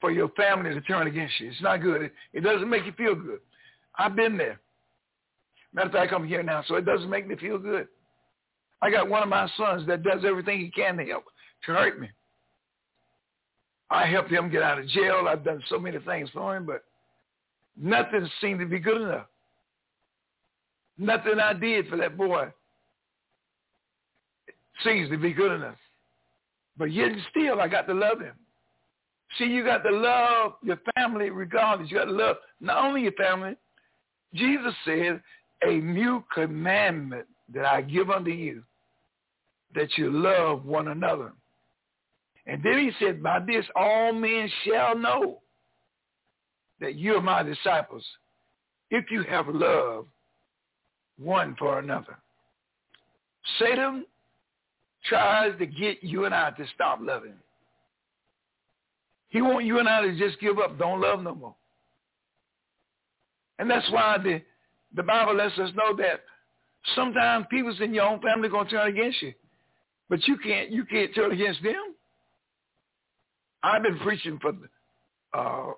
for 0.00 0.10
your 0.10 0.28
family 0.30 0.72
to 0.72 0.80
turn 0.82 1.06
against 1.06 1.38
you. 1.40 1.48
It's 1.48 1.60
not 1.60 1.82
good. 1.82 2.02
It, 2.02 2.12
it 2.32 2.40
doesn't 2.40 2.70
make 2.70 2.86
you 2.86 2.92
feel 2.92 3.14
good. 3.14 3.40
I've 3.98 4.16
been 4.16 4.36
there. 4.36 4.60
Matter 5.74 5.88
of 5.88 5.92
fact, 5.92 6.12
I'm 6.12 6.26
here 6.26 6.42
now, 6.42 6.62
so 6.66 6.76
it 6.76 6.86
doesn't 6.86 7.10
make 7.10 7.26
me 7.26 7.36
feel 7.36 7.58
good. 7.58 7.88
I 8.80 8.90
got 8.90 9.08
one 9.08 9.22
of 9.22 9.28
my 9.28 9.48
sons 9.56 9.86
that 9.88 10.02
does 10.02 10.24
everything 10.24 10.60
he 10.60 10.70
can 10.70 10.96
to 10.96 11.04
help 11.04 11.24
to 11.66 11.72
hurt 11.72 12.00
me. 12.00 12.08
I 13.90 14.06
helped 14.06 14.30
him 14.30 14.50
get 14.50 14.62
out 14.62 14.78
of 14.78 14.86
jail. 14.88 15.26
I've 15.28 15.44
done 15.44 15.62
so 15.68 15.78
many 15.78 15.98
things 15.98 16.28
for 16.32 16.56
him, 16.56 16.64
but 16.64 16.84
nothing 17.80 18.28
seemed 18.40 18.60
to 18.60 18.66
be 18.66 18.78
good 18.78 19.00
enough. 19.00 19.26
Nothing 20.98 21.38
I 21.38 21.52
did 21.52 21.88
for 21.88 21.96
that 21.96 22.16
boy 22.16 22.48
seems 24.84 25.10
to 25.10 25.16
be 25.16 25.32
good 25.32 25.52
enough. 25.52 25.76
But 26.76 26.92
yet 26.92 27.10
still, 27.30 27.60
I 27.60 27.68
got 27.68 27.86
to 27.88 27.94
love 27.94 28.20
him. 28.20 28.34
See, 29.36 29.44
you 29.44 29.64
got 29.64 29.82
to 29.82 29.90
love 29.90 30.54
your 30.62 30.78
family 30.94 31.30
regardless. 31.30 31.90
You 31.90 31.98
got 31.98 32.04
to 32.06 32.12
love 32.12 32.36
not 32.60 32.84
only 32.84 33.02
your 33.02 33.12
family. 33.12 33.56
Jesus 34.34 34.74
said, 34.84 35.20
a 35.62 35.74
new 35.74 36.24
commandment 36.32 37.26
that 37.52 37.64
I 37.64 37.82
give 37.82 38.10
unto 38.10 38.30
you, 38.30 38.62
that 39.74 39.96
you 39.96 40.10
love 40.10 40.64
one 40.64 40.88
another. 40.88 41.32
And 42.46 42.62
then 42.62 42.78
he 42.78 43.04
said, 43.04 43.22
by 43.22 43.40
this 43.40 43.66
all 43.76 44.12
men 44.12 44.50
shall 44.64 44.96
know 44.96 45.40
that 46.80 46.94
you 46.94 47.14
are 47.14 47.22
my 47.22 47.42
disciples 47.42 48.04
if 48.90 49.10
you 49.10 49.22
have 49.24 49.48
love 49.48 50.06
one 51.18 51.56
for 51.58 51.78
another. 51.78 52.16
Satan 53.58 54.04
tries 55.04 55.58
to 55.58 55.66
get 55.66 56.02
you 56.02 56.24
and 56.24 56.34
I 56.34 56.50
to 56.50 56.64
stop 56.74 56.98
loving. 57.02 57.34
He 59.30 59.42
wants 59.42 59.66
you 59.66 59.78
and 59.78 59.88
I 59.88 60.02
to 60.02 60.16
just 60.16 60.40
give 60.40 60.58
up, 60.58 60.78
don't 60.78 61.00
love 61.00 61.22
no 61.22 61.34
more. 61.34 61.54
And 63.58 63.70
that's 63.70 63.90
why 63.90 64.18
the, 64.18 64.40
the 64.94 65.02
Bible 65.02 65.34
lets 65.34 65.58
us 65.58 65.70
know 65.74 65.96
that 65.96 66.22
sometimes 66.94 67.46
people 67.50 67.74
in 67.80 67.92
your 67.92 68.04
own 68.04 68.20
family 68.20 68.48
are 68.48 68.50
going 68.50 68.66
to 68.66 68.70
turn 68.70 68.88
against 68.88 69.20
you. 69.20 69.34
But 70.08 70.26
you 70.26 70.38
can't, 70.38 70.70
you 70.70 70.84
can't 70.84 71.14
turn 71.14 71.32
against 71.32 71.62
them. 71.62 71.94
I've 73.62 73.82
been 73.82 73.98
preaching 73.98 74.38
for 74.40 74.52
uh, 75.34 75.72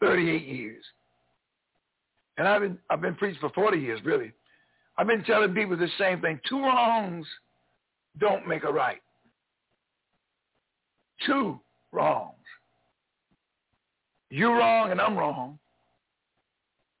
38 0.00 0.46
years. 0.46 0.84
And 2.38 2.46
I've 2.46 2.60
been, 2.60 2.78
I've 2.90 3.00
been 3.00 3.14
preaching 3.14 3.40
for 3.40 3.50
40 3.50 3.78
years, 3.78 4.00
really. 4.04 4.32
I've 4.98 5.06
been 5.06 5.24
telling 5.24 5.54
people 5.54 5.76
the 5.76 5.88
same 5.98 6.20
thing. 6.20 6.40
Two 6.48 6.60
wrongs 6.60 7.26
don't 8.18 8.46
make 8.46 8.64
a 8.64 8.72
right. 8.72 9.00
Two 11.26 11.58
wrongs. 11.92 12.32
You're 14.30 14.56
wrong 14.56 14.90
and 14.90 15.00
I'm 15.00 15.16
wrong. 15.16 15.58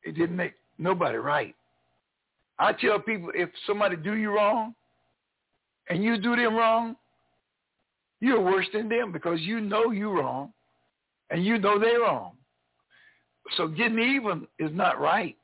It 0.04 0.12
didn't 0.12 0.36
make 0.36 0.54
nobody 0.78 1.18
right. 1.18 1.54
I 2.58 2.72
tell 2.72 2.98
people 2.98 3.30
if 3.34 3.50
somebody 3.66 3.96
do 3.96 4.14
you 4.14 4.30
wrong 4.30 4.74
and 5.90 6.02
you 6.02 6.16
do 6.18 6.36
them 6.36 6.54
wrong, 6.54 6.96
you're 8.20 8.40
worse 8.40 8.66
than 8.72 8.88
them 8.88 9.12
because 9.12 9.40
you 9.40 9.60
know 9.60 9.90
you're 9.90 10.14
wrong 10.14 10.52
and 11.30 11.44
you 11.44 11.58
know 11.58 11.78
they're 11.78 12.00
wrong. 12.00 12.35
So 13.56 13.68
getting 13.68 13.98
even 13.98 14.46
is 14.58 14.70
not 14.72 15.00
right. 15.00 15.36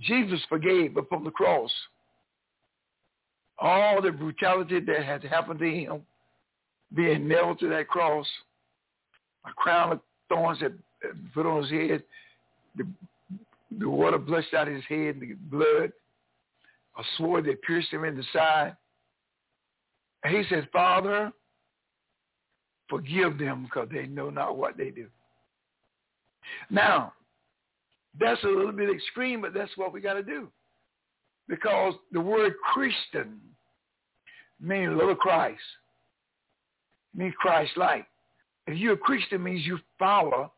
Jesus 0.00 0.40
forgave 0.48 0.96
upon 0.96 1.24
the 1.24 1.30
cross 1.30 1.70
all 3.60 4.00
the 4.00 4.10
brutality 4.10 4.80
that 4.80 5.04
had 5.04 5.22
happened 5.22 5.60
to 5.60 5.70
him, 5.70 6.02
being 6.94 7.28
nailed 7.28 7.60
to 7.60 7.68
that 7.68 7.88
cross, 7.88 8.26
a 9.46 9.52
crown 9.52 9.92
of 9.92 10.00
thorns 10.28 10.60
that 10.60 10.72
put 11.34 11.46
on 11.46 11.62
his 11.62 11.70
head, 11.70 12.02
the, 12.76 12.86
the 13.78 13.88
water 13.88 14.18
blushed 14.18 14.54
out 14.54 14.66
his 14.66 14.84
head, 14.88 15.20
the 15.20 15.34
blood, 15.50 15.92
a 16.98 17.02
sword 17.16 17.44
that 17.44 17.62
pierced 17.62 17.92
him 17.92 18.04
in 18.04 18.16
the 18.16 18.24
side. 18.32 18.74
And 20.24 20.36
he 20.36 20.42
said, 20.48 20.68
Father, 20.72 21.30
forgive 22.88 23.38
them 23.38 23.64
because 23.64 23.88
they 23.92 24.06
know 24.06 24.30
not 24.30 24.56
what 24.56 24.76
they 24.76 24.90
do. 24.90 25.06
Now, 26.70 27.12
that's 28.18 28.42
a 28.44 28.48
little 28.48 28.72
bit 28.72 28.90
extreme, 28.90 29.40
but 29.40 29.54
that's 29.54 29.76
what 29.76 29.92
we 29.92 30.00
got 30.00 30.14
to 30.14 30.22
do. 30.22 30.48
Because 31.48 31.94
the 32.12 32.20
word 32.20 32.54
Christian 32.72 33.40
means 34.60 34.96
little 34.96 35.14
Christ, 35.14 35.60
means 37.14 37.34
Christ-like. 37.38 38.06
If 38.66 38.78
you're 38.78 38.94
a 38.94 38.98
Christian, 38.98 39.42
means 39.42 39.66
you 39.66 39.78
follow 39.98 40.52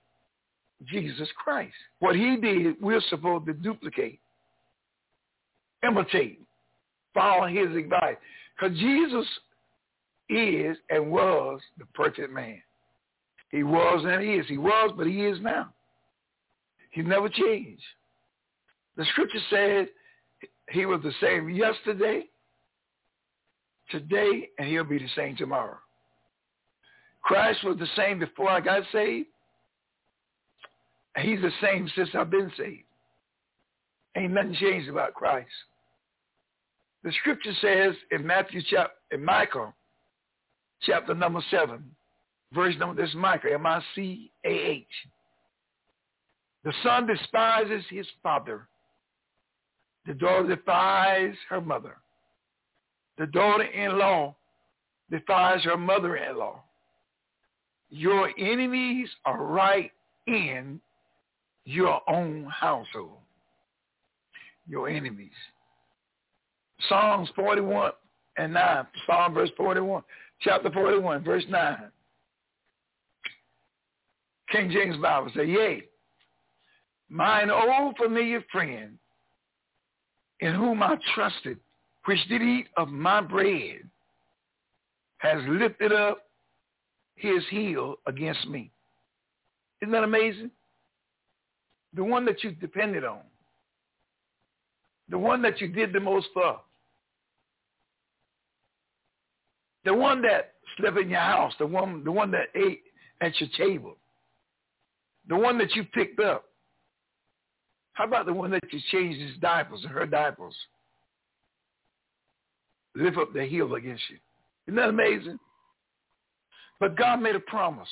Jesus 0.87 1.29
Christ. 1.37 1.75
What 2.01 2.17
he 2.17 2.37
did, 2.37 2.81
we're 2.81 3.01
supposed 3.09 3.47
to 3.47 3.55
duplicate, 3.55 4.19
imitate, 5.87 6.41
follow 7.15 7.47
his 7.47 7.75
advice. 7.77 8.17
Because 8.61 8.77
Jesus 8.79 9.27
is 10.29 10.77
and 10.91 11.11
was 11.11 11.61
the 11.79 11.87
perfect 11.95 12.33
man. 12.33 12.61
He 13.51 13.63
was 13.63 14.05
and 14.07 14.23
he 14.23 14.35
is. 14.35 14.47
He 14.49 14.59
was, 14.59 14.93
but 14.97 15.07
he 15.07 15.25
is 15.25 15.39
now. 15.41 15.73
He 16.93 17.03
never 17.03 17.29
changed. 17.29 17.83
The 18.97 19.05
scripture 19.07 19.41
said 19.51 19.89
he 20.71 20.87
was 20.87 21.01
the 21.03 21.13
same 21.21 21.49
yesterday, 21.49 22.25
today, 23.91 24.51
and 24.59 24.69
he'll 24.69 24.85
be 24.85 24.99
the 24.99 25.09
same 25.17 25.35
tomorrow. 25.37 25.79
Christ 27.23 27.65
was 27.65 27.79
the 27.79 27.89
same 27.97 28.19
before 28.19 28.51
I 28.51 28.61
got 28.61 28.83
saved. 28.93 29.29
He's 31.19 31.41
the 31.41 31.51
same 31.63 31.91
since 31.97 32.11
I've 32.15 32.31
been 32.31 32.53
saved. 32.57 32.85
Ain't 34.17 34.33
nothing 34.33 34.55
changed 34.55 34.89
about 34.89 35.15
Christ. 35.15 35.49
The 37.05 37.13
scripture 37.21 37.53
says 37.61 37.95
in 38.11 38.27
Matthew 38.27 38.61
chapter, 38.69 38.93
in 39.11 39.25
Micah, 39.25 39.73
chapter 40.83 41.15
number 41.15 41.41
seven, 41.51 41.91
verse 42.53 42.75
number, 42.79 43.01
this 43.01 43.11
is 43.11 43.17
Micah, 43.17 43.55
M-I-C-A-H. 43.55 44.87
The 46.65 46.73
son 46.83 47.07
despises 47.07 47.85
his 47.91 48.07
father. 48.23 48.69
The 50.07 50.15
daughter 50.15 50.55
defies 50.55 51.35
her 51.49 51.61
mother. 51.61 51.97
The 53.19 53.27
daughter-in-law 53.27 54.35
defies 55.11 55.63
her 55.65 55.77
mother-in-law. 55.77 56.63
Your 57.91 58.31
enemies 58.39 59.09
are 59.25 59.43
right 59.43 59.91
in 60.27 60.81
your 61.65 62.01
own 62.09 62.45
household. 62.45 63.19
Your 64.67 64.89
enemies. 64.89 65.31
Psalms 66.89 67.29
41 67.37 67.93
and 68.39 68.55
9. 68.55 68.87
Psalm 69.07 69.35
verse 69.35 69.51
41. 69.57 70.03
Chapter 70.41 70.71
41, 70.71 71.23
verse 71.23 71.45
9. 71.49 71.77
King 74.51 74.71
James 74.71 74.97
Bible 74.97 75.31
say, 75.37 75.47
Yea, 75.47 75.85
mine 77.13 77.51
old 77.51 77.97
familiar 77.99 78.43
friend, 78.51 78.97
in 80.41 80.55
whom 80.55 80.83
I 80.83 80.97
trusted, 81.15 81.59
which 82.07 82.19
did 82.29 82.43
eat 82.43 82.67
of 82.77 82.89
my 82.89 83.21
bread, 83.21 83.83
has 85.19 85.41
lifted 85.47 85.93
up 85.93 86.27
his 87.15 87.45
heel 87.51 87.97
against 88.07 88.49
me. 88.49 88.71
Isn't 89.83 89.93
that 89.93 90.05
amazing? 90.05 90.51
The 91.95 92.03
one 92.03 92.25
that 92.25 92.43
you 92.43 92.53
depended 92.53 93.05
on. 93.05 93.21
The 95.11 95.19
one 95.19 95.43
that 95.43 95.61
you 95.61 95.69
did 95.69 95.93
the 95.93 96.01
most 96.01 96.29
for. 96.33 96.59
The 99.85 99.93
one 99.93 100.23
that 100.23 100.55
slept 100.79 100.97
in 100.97 101.11
your 101.11 101.21
house. 101.21 101.53
The 101.59 101.67
one, 101.67 102.03
the 102.05 102.11
one 102.11 102.31
that 102.31 102.49
ate 102.55 102.83
at 103.21 103.39
your 103.39 103.51
table. 103.59 103.97
The 105.29 105.37
one 105.37 105.59
that 105.59 105.77
you 105.77 105.85
picked 105.85 106.19
up. 106.19 106.47
How 107.95 108.05
about 108.05 108.27
the 108.27 108.33
one 108.33 108.51
that 108.51 108.65
you 108.73 108.81
changed 108.91 109.21
his 109.21 109.37
diapers 109.41 109.81
and 109.83 109.93
her 109.93 110.07
diapers? 110.07 110.55
Lift 112.95 113.19
up 113.19 113.33
the 113.33 113.45
heel 113.45 113.75
against 113.75 114.03
you. 114.11 114.17
Isn't 114.67 114.77
that 114.77 114.89
amazing? 114.89 115.39
But 116.81 116.97
God 116.97 117.21
made 117.21 117.37
a 117.37 117.41
promise. 117.41 117.89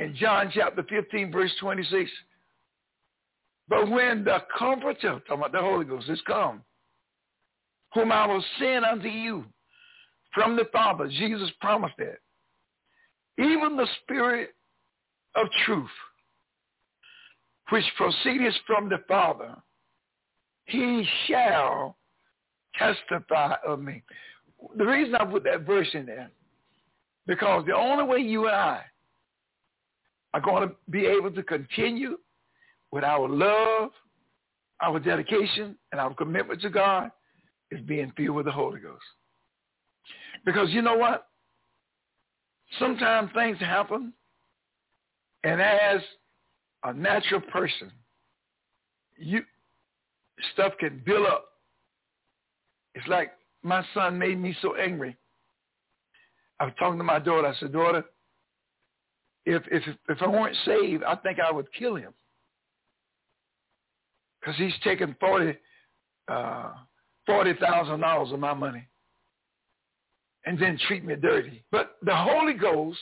In 0.00 0.14
John 0.14 0.50
chapter 0.54 0.84
15, 0.88 1.32
verse 1.32 1.52
26, 1.60 2.10
but 3.68 3.90
when 3.90 4.24
the 4.24 4.38
Comforter, 4.58 5.20
talking 5.20 5.38
about 5.38 5.52
the 5.52 5.60
Holy 5.60 5.84
Ghost, 5.84 6.08
is 6.08 6.20
come, 6.26 6.62
whom 7.94 8.12
I 8.12 8.26
will 8.26 8.44
send 8.58 8.84
unto 8.84 9.08
you 9.08 9.44
from 10.32 10.56
the 10.56 10.64
Father, 10.72 11.08
Jesus 11.08 11.50
promised 11.60 11.96
that. 11.98 12.18
Even 13.38 13.76
the 13.76 13.86
Spirit 14.02 14.54
of 15.34 15.46
truth, 15.64 15.90
which 17.70 17.84
proceedeth 17.96 18.54
from 18.66 18.88
the 18.88 18.98
Father, 19.06 19.54
he 20.64 21.06
shall 21.26 21.96
testify 22.76 23.54
of 23.66 23.80
me. 23.80 24.02
The 24.76 24.84
reason 24.84 25.14
I 25.14 25.24
put 25.24 25.44
that 25.44 25.66
verse 25.66 25.88
in 25.92 26.06
there, 26.06 26.30
because 27.26 27.64
the 27.66 27.74
only 27.74 28.04
way 28.04 28.18
you 28.18 28.46
and 28.46 28.56
I 28.56 28.82
are 30.34 30.40
going 30.40 30.68
to 30.68 30.74
be 30.90 31.06
able 31.06 31.30
to 31.30 31.42
continue 31.42 32.18
with 32.90 33.04
our 33.04 33.28
love, 33.28 33.90
our 34.82 34.98
dedication, 34.98 35.76
and 35.92 36.00
our 36.00 36.14
commitment 36.14 36.60
to 36.62 36.70
God 36.70 37.10
is 37.70 37.80
being 37.82 38.12
filled 38.16 38.36
with 38.36 38.46
the 38.46 38.52
Holy 38.52 38.80
Ghost. 38.80 39.02
Because 40.44 40.70
you 40.70 40.82
know 40.82 40.96
what? 40.96 41.26
Sometimes 42.78 43.30
things 43.34 43.58
happen, 43.58 44.12
and 45.44 45.60
as 45.60 46.00
a 46.84 46.92
natural 46.92 47.40
person, 47.40 47.90
you 49.16 49.42
stuff 50.52 50.72
can 50.78 51.02
build 51.04 51.26
up. 51.26 51.46
It's 52.94 53.06
like 53.08 53.32
my 53.62 53.84
son 53.94 54.18
made 54.18 54.40
me 54.40 54.56
so 54.62 54.76
angry. 54.76 55.16
I 56.60 56.64
was 56.64 56.74
talking 56.78 56.98
to 56.98 57.04
my 57.04 57.18
daughter. 57.18 57.46
I 57.46 57.54
said, 57.58 57.72
daughter, 57.72 58.04
if 59.46 59.62
if 59.70 59.82
if 60.08 60.22
I 60.22 60.26
weren't 60.26 60.56
saved, 60.64 61.04
I 61.04 61.16
think 61.16 61.38
I 61.40 61.50
would 61.50 61.72
kill 61.72 61.96
him 61.96 62.12
because 64.40 64.56
he's 64.56 64.74
taken 64.84 65.16
forty 65.20 65.56
uh, 66.28 66.72
forty 67.26 67.54
thousand 67.54 68.00
dollars 68.00 68.32
of 68.32 68.40
my 68.40 68.54
money 68.54 68.86
and 70.44 70.58
then 70.58 70.78
treat 70.86 71.04
me 71.04 71.14
dirty. 71.14 71.62
But 71.70 71.96
the 72.02 72.14
Holy 72.14 72.54
Ghost, 72.54 72.98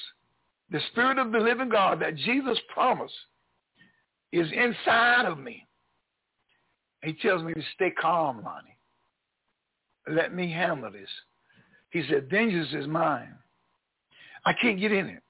the 0.70 0.80
Spirit 0.90 1.18
of 1.18 1.32
the 1.32 1.38
living 1.38 1.68
God 1.68 2.00
that 2.00 2.16
Jesus 2.16 2.58
promised, 2.72 3.14
is 4.38 4.50
inside 4.52 5.26
of 5.26 5.38
me. 5.38 5.66
He 7.02 7.12
tells 7.14 7.42
me 7.42 7.54
to 7.54 7.62
stay 7.74 7.90
calm, 7.90 8.42
Lonnie. 8.44 8.76
Let 10.08 10.34
me 10.34 10.50
handle 10.50 10.90
this. 10.90 11.08
He 11.90 12.04
said, 12.08 12.28
vengeance 12.30 12.68
is 12.72 12.86
mine. 12.86 13.34
I 14.44 14.52
can't 14.52 14.78
get 14.80 14.92
in 14.92 15.06
it. 15.06 15.22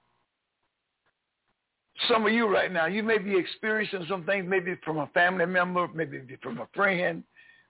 Some 2.09 2.27
of 2.27 2.33
you 2.33 2.47
right 2.47 2.71
now, 2.71 2.87
you 2.87 3.03
may 3.03 3.19
be 3.19 3.37
experiencing 3.37 4.05
some 4.09 4.25
things, 4.25 4.47
maybe 4.47 4.77
from 4.85 4.99
a 4.99 5.07
family 5.09 5.47
member, 5.47 5.89
maybe 5.95 6.21
from 6.43 6.59
a 6.59 6.69
friend, 6.75 7.23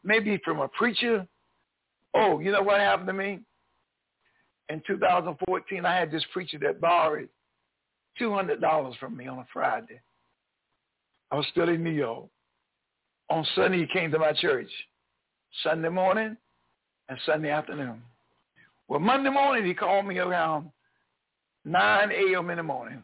maybe 0.02 0.40
from 0.44 0.60
a 0.60 0.68
preacher. 0.68 1.26
Oh, 2.14 2.40
you 2.40 2.50
know 2.50 2.62
what 2.62 2.80
happened 2.80 3.06
to 3.08 3.12
me? 3.12 3.40
In 4.68 4.82
2014, 4.86 5.84
I 5.84 5.96
had 5.96 6.10
this 6.10 6.24
preacher 6.32 6.58
that 6.62 6.80
borrowed 6.80 7.28
$200 8.20 8.98
from 8.98 9.16
me 9.16 9.28
on 9.28 9.38
a 9.38 9.46
Friday. 9.52 10.00
I 11.30 11.36
was 11.36 11.46
still 11.50 11.68
in 11.68 11.82
New 11.82 11.90
York. 11.90 12.26
On 13.28 13.44
Sunday, 13.54 13.78
he 13.78 13.86
came 13.86 14.10
to 14.12 14.18
my 14.18 14.32
church. 14.32 14.70
Sunday 15.62 15.88
morning 15.88 16.36
and 17.08 17.18
Sunday 17.26 17.50
afternoon. 17.50 18.02
Well, 18.88 19.00
Monday 19.00 19.30
morning, 19.30 19.64
he 19.66 19.74
called 19.74 20.06
me 20.06 20.18
around 20.18 20.70
9 21.64 22.10
a.m. 22.10 22.50
in 22.50 22.56
the 22.58 22.62
morning. 22.62 23.02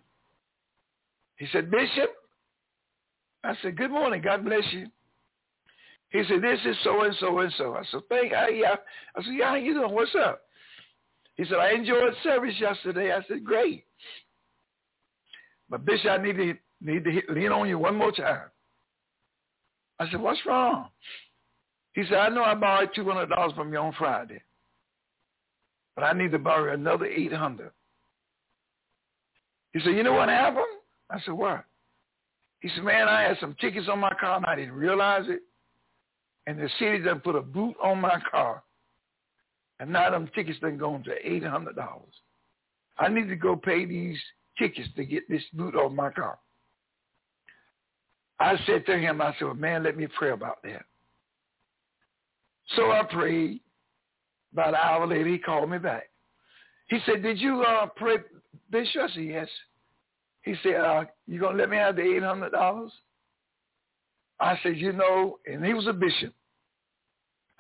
He 1.37 1.47
said, 1.53 1.71
Bishop, 1.71 2.15
I 3.43 3.55
said, 3.63 3.77
good 3.77 3.91
morning. 3.91 4.23
God 4.23 4.45
bless 4.45 4.63
you. 4.71 4.87
He 6.11 6.23
said, 6.29 6.43
this 6.43 6.61
is 6.67 6.77
so 6.85 7.03
and 7.03 7.15
so 7.19 7.39
and 7.41 7.53
so. 7.57 7.75
I 7.75 7.83
said, 7.91 8.01
thank 8.09 8.31
you. 8.31 8.63
Yeah. 8.63 8.77
I 9.17 9.23
said, 9.23 9.33
yeah, 9.35 9.49
how 9.49 9.55
you 9.57 9.75
doing? 9.75 9.93
What's 9.93 10.15
up? 10.15 10.43
He 11.37 11.45
said, 11.45 11.55
I 11.55 11.73
enjoyed 11.73 12.13
service 12.23 12.55
yesterday. 12.61 13.13
I 13.13 13.23
said, 13.27 13.43
great. 13.43 13.85
But 15.69 15.85
Bishop, 15.85 16.11
I 16.11 16.19
need 16.19 16.37
to, 16.37 16.55
need 16.85 17.05
to 17.05 17.23
lean 17.31 17.53
on 17.53 17.69
you 17.69 17.79
one 17.79 17.97
more 17.97 18.13
time. 18.13 18.49
I 19.99 20.11
said, 20.11 20.21
what's 20.21 20.45
wrong? 20.47 20.89
He 21.95 22.03
said, 22.05 22.19
I 22.19 22.29
know 22.29 22.43
I 22.43 22.55
borrowed 22.55 22.91
$200 22.97 23.55
from 23.55 23.73
you 23.73 23.79
on 23.79 23.93
Friday, 23.99 24.43
but 25.95 26.03
I 26.03 26.13
need 26.13 26.33
to 26.33 26.39
borrow 26.39 26.73
another 26.73 27.05
800 27.05 27.71
He 29.73 29.81
said, 29.81 29.91
you 29.95 30.03
know 30.03 30.15
what 30.15 30.29
happened? 30.29 30.65
I 31.11 31.21
said, 31.25 31.35
what? 31.35 31.65
He 32.61 32.69
said, 32.75 32.85
man, 32.85 33.09
I 33.09 33.23
had 33.23 33.39
some 33.41 33.55
tickets 33.61 33.89
on 33.91 33.99
my 33.99 34.13
car 34.19 34.37
and 34.37 34.47
I 34.47 34.57
didn't 34.57 34.75
realize 34.75 35.25
it. 35.29 35.41
And 36.47 36.59
the 36.59 36.69
city 36.79 37.01
done 37.01 37.21
put 37.21 37.37
a 37.37 37.41
boot 37.41 37.75
on 37.83 38.01
my 38.01 38.19
car. 38.31 38.63
And 39.79 39.93
now 39.93 40.11
them 40.11 40.29
tickets 40.35 40.59
done 40.61 40.79
gone 40.79 41.05
to 41.05 41.11
$800. 41.29 41.75
I 42.99 43.09
need 43.09 43.29
to 43.29 43.37
go 43.37 43.57
pay 43.57 43.85
these 43.85 44.19
tickets 44.59 44.89
to 44.97 45.05
get 45.05 45.29
this 45.29 45.43
boot 45.53 45.75
off 45.75 45.93
my 45.93 46.11
car. 46.11 46.39
I 48.43 48.57
said 48.67 48.85
to 48.87 48.99
him, 48.99 49.21
I 49.23 49.33
said, 49.39 49.45
well, 49.45 49.55
man, 49.55 49.85
let 49.85 49.97
me 49.97 50.09
pray 50.19 50.33
about 50.33 50.63
that. 50.65 50.85
So 52.75 52.91
I 52.91 53.05
prayed. 53.05 53.61
About 54.53 54.71
an 54.71 54.81
hour 54.83 55.07
later, 55.07 55.29
he 55.29 55.39
called 55.39 55.71
me 55.71 55.79
back. 55.79 56.11
He 56.89 56.99
said, 57.07 57.23
did 57.23 57.39
you 57.39 57.63
uh, 57.63 57.87
pray, 57.97 58.17
Bishop? 58.71 59.03
I 59.03 59.15
said, 59.15 59.25
yes. 59.25 59.49
He 60.43 60.55
said, 60.63 60.75
uh, 60.75 61.05
you 61.29 61.39
going 61.39 61.57
to 61.57 61.63
let 61.63 61.71
me 61.71 61.77
have 61.77 61.95
the 61.95 62.03
$800? 62.03 62.91
I 64.41 64.59
said, 64.63 64.77
you 64.77 64.93
know, 64.93 65.39
and 65.47 65.65
he 65.65 65.73
was 65.73 65.87
a 65.87 65.93
bishop. 65.93 66.35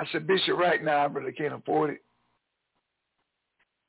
I 0.00 0.04
said, 0.10 0.26
Bishop, 0.26 0.58
right 0.58 0.82
now 0.82 0.96
I 0.98 1.04
really 1.04 1.32
can't 1.32 1.54
afford 1.54 1.90
it. 1.90 2.02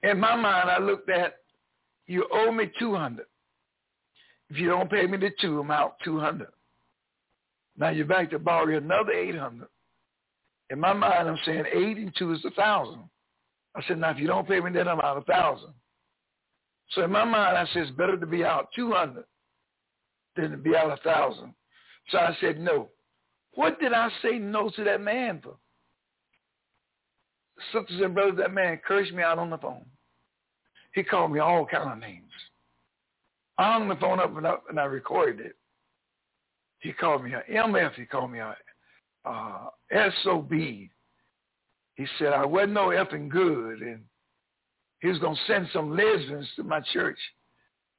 In 0.07 0.19
my 0.19 0.35
mind, 0.35 0.69
I 0.69 0.77
looked 0.77 1.09
at, 1.09 1.37
you 2.05 2.27
owe 2.31 2.51
me 2.51 2.71
200 2.77 3.25
If 4.51 4.57
you 4.57 4.67
don't 4.67 4.91
pay 4.91 5.07
me 5.07 5.17
the 5.17 5.31
two, 5.41 5.59
I'm 5.59 5.71
out 5.71 5.95
200 6.05 6.47
Now 7.77 7.89
you're 7.89 8.05
back 8.05 8.29
to 8.31 8.39
borrow 8.39 8.77
another 8.77 9.11
800 9.11 9.67
In 10.69 10.79
my 10.79 10.93
mind, 10.93 11.27
I'm 11.27 11.39
saying 11.45 11.65
8 11.73 11.97
and 11.97 12.13
2 12.17 12.33
is 12.33 12.45
a 12.45 12.49
1,000. 12.49 12.99
I 13.75 13.81
said, 13.87 13.97
now 13.99 14.11
if 14.11 14.19
you 14.19 14.27
don't 14.27 14.47
pay 14.47 14.59
me, 14.59 14.71
then 14.71 14.87
I'm 14.87 14.99
out 14.99 15.17
a 15.17 15.21
1,000. 15.21 15.69
So 16.91 17.03
in 17.03 17.11
my 17.11 17.25
mind, 17.25 17.57
I 17.57 17.65
said, 17.73 17.83
it's 17.83 17.91
better 17.91 18.17
to 18.17 18.25
be 18.25 18.43
out 18.43 18.69
200 18.75 19.23
than 20.35 20.51
to 20.51 20.57
be 20.57 20.75
out 20.75 20.85
a 20.85 20.99
1,000. 21.03 21.53
So 22.09 22.17
I 22.17 22.37
said, 22.39 22.59
no. 22.59 22.89
What 23.55 23.79
did 23.79 23.93
I 23.93 24.09
say 24.21 24.37
no 24.37 24.69
to 24.69 24.83
that 24.83 25.01
man 25.01 25.39
for? 25.43 25.55
Sisters 27.71 28.01
and 28.01 28.13
brothers, 28.13 28.37
that 28.37 28.53
man 28.53 28.79
cursed 28.85 29.13
me 29.13 29.23
out 29.23 29.39
on 29.39 29.49
the 29.49 29.57
phone. 29.57 29.85
He 30.93 31.03
called 31.03 31.31
me 31.31 31.39
all 31.39 31.65
kind 31.65 31.91
of 31.91 31.97
names. 31.99 32.31
I 33.57 33.73
hung 33.73 33.87
the 33.87 33.95
phone 33.95 34.19
up 34.19 34.35
and 34.35 34.45
up 34.45 34.63
and 34.69 34.79
I 34.79 34.85
recorded 34.85 35.45
it. 35.45 35.55
He 36.83 36.91
called 36.91 37.23
me 37.23 37.31
a 37.33 37.41
MF. 37.49 37.93
He 37.95 38.05
called 38.05 38.29
me 38.29 38.39
a 38.39 38.55
uh, 39.25 39.69
SOB. 40.21 40.51
He 40.51 40.89
said 42.19 42.33
I 42.33 42.45
wasn't 42.45 42.73
no 42.73 42.87
effing 42.87 43.29
good, 43.29 43.81
and 43.81 44.01
he 44.99 45.07
was 45.07 45.17
gonna 45.19 45.37
send 45.47 45.69
some 45.71 45.95
lesbians 45.95 46.47
to 46.57 46.63
my 46.63 46.81
church 46.91 47.17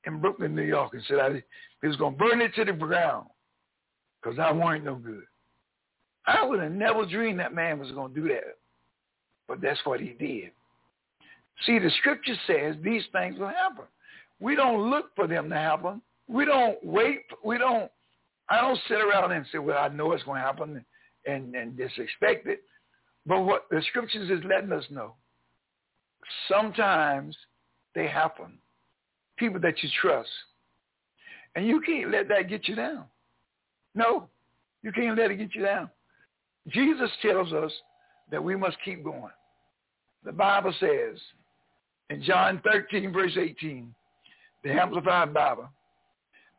in 0.07 0.20
Brooklyn, 0.20 0.55
New 0.55 0.62
York, 0.62 0.92
and 0.92 1.03
said 1.09 1.18
I, 1.18 1.42
he 1.81 1.88
was 1.88 1.97
gonna 1.97 2.14
burn 2.14 2.42
it 2.42 2.55
to 2.57 2.64
the 2.66 2.75
ground 2.75 3.29
because 4.23 4.38
I 4.38 4.53
weren't 4.53 4.85
no 4.85 4.97
good. 4.97 5.25
I 6.27 6.44
would 6.44 6.61
have 6.61 6.73
never 6.73 7.07
dreamed 7.07 7.40
that 7.40 7.55
man 7.55 7.79
was 7.79 7.90
gonna 7.92 8.12
do 8.12 8.29
that, 8.29 8.59
but 9.49 9.62
that's 9.62 9.81
what 9.85 10.01
he 10.01 10.11
did. 10.11 10.51
See, 11.64 11.79
the 11.79 11.90
scripture 12.01 12.37
says 12.47 12.77
these 12.83 13.05
things 13.12 13.38
will 13.38 13.49
happen. 13.49 13.85
We 14.40 14.57
don't 14.57 14.90
look 14.90 15.07
for 15.16 15.27
them 15.27 15.49
to 15.49 15.57
happen. 15.57 16.03
We 16.29 16.44
don't 16.44 16.77
wait. 16.85 17.23
We 17.42 17.57
don't. 17.57 17.90
I 18.51 18.61
don't 18.61 18.79
sit 18.89 19.01
around 19.01 19.33
and 19.33 19.47
say, 19.51 19.59
"Well, 19.59 19.79
I 19.79 19.89
know 19.89 20.13
it's 20.13 20.25
going 20.25 20.41
to 20.41 20.47
happen," 20.47 20.85
and 21.27 21.55
and 21.55 21.77
just 21.77 21.99
expect 21.99 22.47
it. 22.47 22.63
But 23.27 23.41
what 23.41 23.67
the 23.71 23.83
scriptures 23.89 24.31
is 24.31 24.45
letting 24.45 24.73
us 24.73 24.85
know, 24.91 25.15
sometimes 26.49 27.37
they 27.95 28.07
happen. 28.07 28.59
People 29.37 29.61
that 29.61 29.83
you 29.83 29.89
trust, 30.01 30.29
and 31.57 31.67
you 31.67 31.81
can't 31.81 32.11
let 32.11 32.29
that 32.29 32.49
get 32.49 32.69
you 32.69 32.75
down. 32.75 33.05
No, 33.95 34.29
you 34.83 34.93
can't 34.93 35.17
let 35.17 35.31
it 35.31 35.37
get 35.37 35.55
you 35.55 35.63
down. 35.63 35.91
Jesus 36.69 37.11
tells 37.23 37.53
us 37.53 37.73
that 38.31 38.43
we 38.43 38.57
must 38.57 38.77
keep 38.85 39.05
going. 39.05 39.33
The 40.25 40.33
Bible 40.33 40.75
says 40.81 41.19
in 42.11 42.23
John 42.23 42.61
13, 42.65 43.13
verse 43.13 43.37
18, 43.39 43.95
the 44.63 44.71
Amplified 44.73 45.35
Bible, 45.35 45.69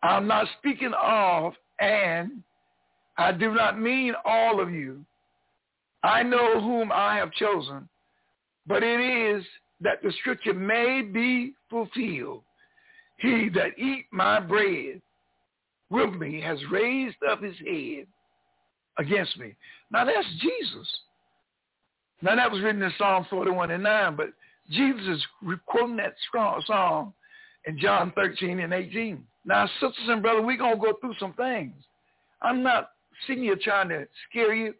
I'm 0.03 0.27
not 0.27 0.47
speaking 0.59 0.93
of 1.01 1.53
and 1.79 2.43
I 3.17 3.31
do 3.31 3.53
not 3.53 3.79
mean 3.79 4.13
all 4.25 4.59
of 4.59 4.71
you. 4.71 5.05
I 6.03 6.23
know 6.23 6.61
whom 6.61 6.91
I 6.91 7.15
have 7.15 7.31
chosen, 7.31 7.87
but 8.67 8.83
it 8.83 8.99
is 8.99 9.43
that 9.81 10.01
the 10.03 10.11
scripture 10.19 10.53
may 10.53 11.01
be 11.01 11.53
fulfilled. 11.69 12.43
He 13.17 13.49
that 13.55 13.77
eat 13.77 14.05
my 14.11 14.39
bread 14.39 15.01
with 15.89 16.13
me 16.15 16.41
has 16.41 16.59
raised 16.71 17.17
up 17.29 17.41
his 17.41 17.55
head 17.59 18.07
against 18.97 19.37
me. 19.37 19.55
Now 19.91 20.05
that's 20.05 20.27
Jesus. 20.39 20.87
Now 22.21 22.35
that 22.35 22.51
was 22.51 22.61
written 22.61 22.81
in 22.81 22.91
Psalm 22.97 23.25
41 23.29 23.71
and 23.71 23.83
9, 23.83 24.15
but 24.15 24.27
Jesus 24.69 25.07
is 25.07 25.25
quoting 25.65 25.97
that 25.97 26.15
strong 26.27 26.61
song 26.65 27.13
in 27.67 27.79
John 27.79 28.11
13 28.15 28.59
and 28.59 28.73
18. 28.73 29.23
Now, 29.45 29.67
sisters 29.79 30.07
and 30.07 30.21
brothers, 30.21 30.43
we're 30.45 30.57
going 30.57 30.75
to 30.75 30.81
go 30.81 30.93
through 30.99 31.15
some 31.19 31.33
things. 31.33 31.73
I'm 32.41 32.63
not 32.63 32.91
sitting 33.27 33.43
here 33.43 33.57
trying 33.61 33.89
to 33.89 34.07
scare 34.29 34.53
you, 34.53 34.73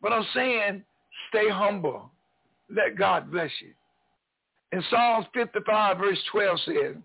but 0.00 0.12
I'm 0.12 0.26
saying 0.34 0.82
stay 1.28 1.48
humble. 1.48 2.10
Let 2.74 2.96
God 2.96 3.30
bless 3.30 3.50
you. 3.60 3.70
In 4.72 4.82
Psalms 4.88 5.26
55, 5.34 5.98
verse 5.98 6.18
12 6.30 6.60
says, 6.64 6.96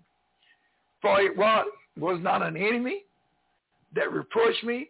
For 1.02 1.22
it 1.22 1.36
was, 1.36 1.68
was 1.98 2.20
not 2.22 2.42
an 2.42 2.56
enemy 2.56 3.04
that 3.96 4.12
reproached 4.12 4.64
me, 4.64 4.90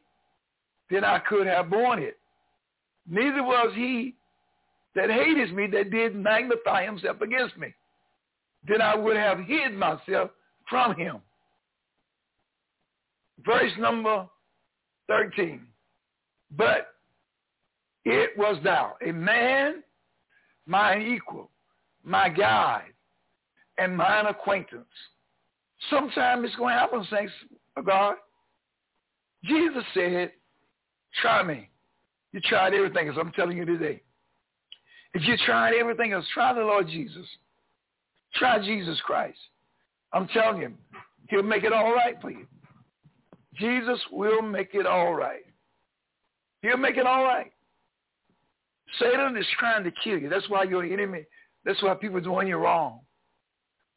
then 0.89 1.03
I 1.03 1.19
could 1.19 1.47
have 1.47 1.69
borne 1.69 1.99
it. 1.99 2.17
Neither 3.09 3.43
was 3.43 3.71
he 3.75 4.13
that 4.95 5.09
hated 5.09 5.53
me 5.53 5.67
that 5.67 5.91
did 5.91 6.15
magnify 6.15 6.85
himself 6.85 7.21
against 7.21 7.57
me. 7.57 7.73
Then 8.67 8.81
I 8.81 8.95
would 8.95 9.15
have 9.15 9.39
hid 9.39 9.73
myself 9.73 10.31
from 10.69 10.95
him. 10.95 11.17
Verse 13.45 13.71
number 13.79 14.27
13. 15.07 15.61
But 16.55 16.93
it 18.05 18.37
was 18.37 18.57
thou, 18.63 18.95
a 19.05 19.11
man, 19.11 19.83
mine 20.65 21.01
equal, 21.01 21.49
my 22.03 22.29
guide, 22.29 22.93
and 23.77 23.95
mine 23.95 24.25
acquaintance. 24.25 24.85
Sometime 25.89 26.43
it's 26.43 26.55
going 26.55 26.73
to 26.73 26.79
happen, 26.79 27.05
thanks 27.09 27.31
of 27.75 27.85
God. 27.85 28.15
Jesus 29.43 29.83
said, 29.93 30.31
try 31.21 31.43
me. 31.43 31.69
You 32.33 32.41
tried 32.41 32.73
everything, 32.73 33.07
as 33.09 33.15
I'm 33.19 33.31
telling 33.31 33.57
you 33.57 33.65
today. 33.65 34.01
If 35.13 35.23
you 35.23 35.35
tried 35.45 35.73
everything 35.73 36.13
else, 36.13 36.25
try 36.33 36.53
the 36.53 36.61
Lord 36.61 36.87
Jesus. 36.87 37.25
Try 38.37 38.59
Jesus 38.59 38.99
Christ. 39.01 39.37
I'm 40.13 40.27
telling 40.29 40.61
you, 40.61 40.73
he'll 41.29 41.43
make 41.43 41.63
it 41.63 41.73
all 41.73 41.93
right 41.93 42.15
for 42.21 42.31
you. 42.31 42.45
Jesus 43.55 43.99
will 44.11 44.41
make 44.41 44.69
it 44.73 44.85
all 44.85 45.13
right. 45.13 45.43
He'll 46.61 46.77
make 46.77 46.97
it 46.97 47.05
all 47.05 47.23
right. 47.23 47.51
Satan 48.99 49.35
is 49.35 49.45
trying 49.59 49.83
to 49.83 49.91
kill 50.03 50.17
you. 50.17 50.29
That's 50.29 50.49
why 50.49 50.63
you're 50.63 50.83
an 50.83 50.93
enemy. 50.93 51.25
That's 51.65 51.81
why 51.83 51.93
people 51.95 52.17
are 52.17 52.21
doing 52.21 52.47
you 52.47 52.57
wrong. 52.57 52.99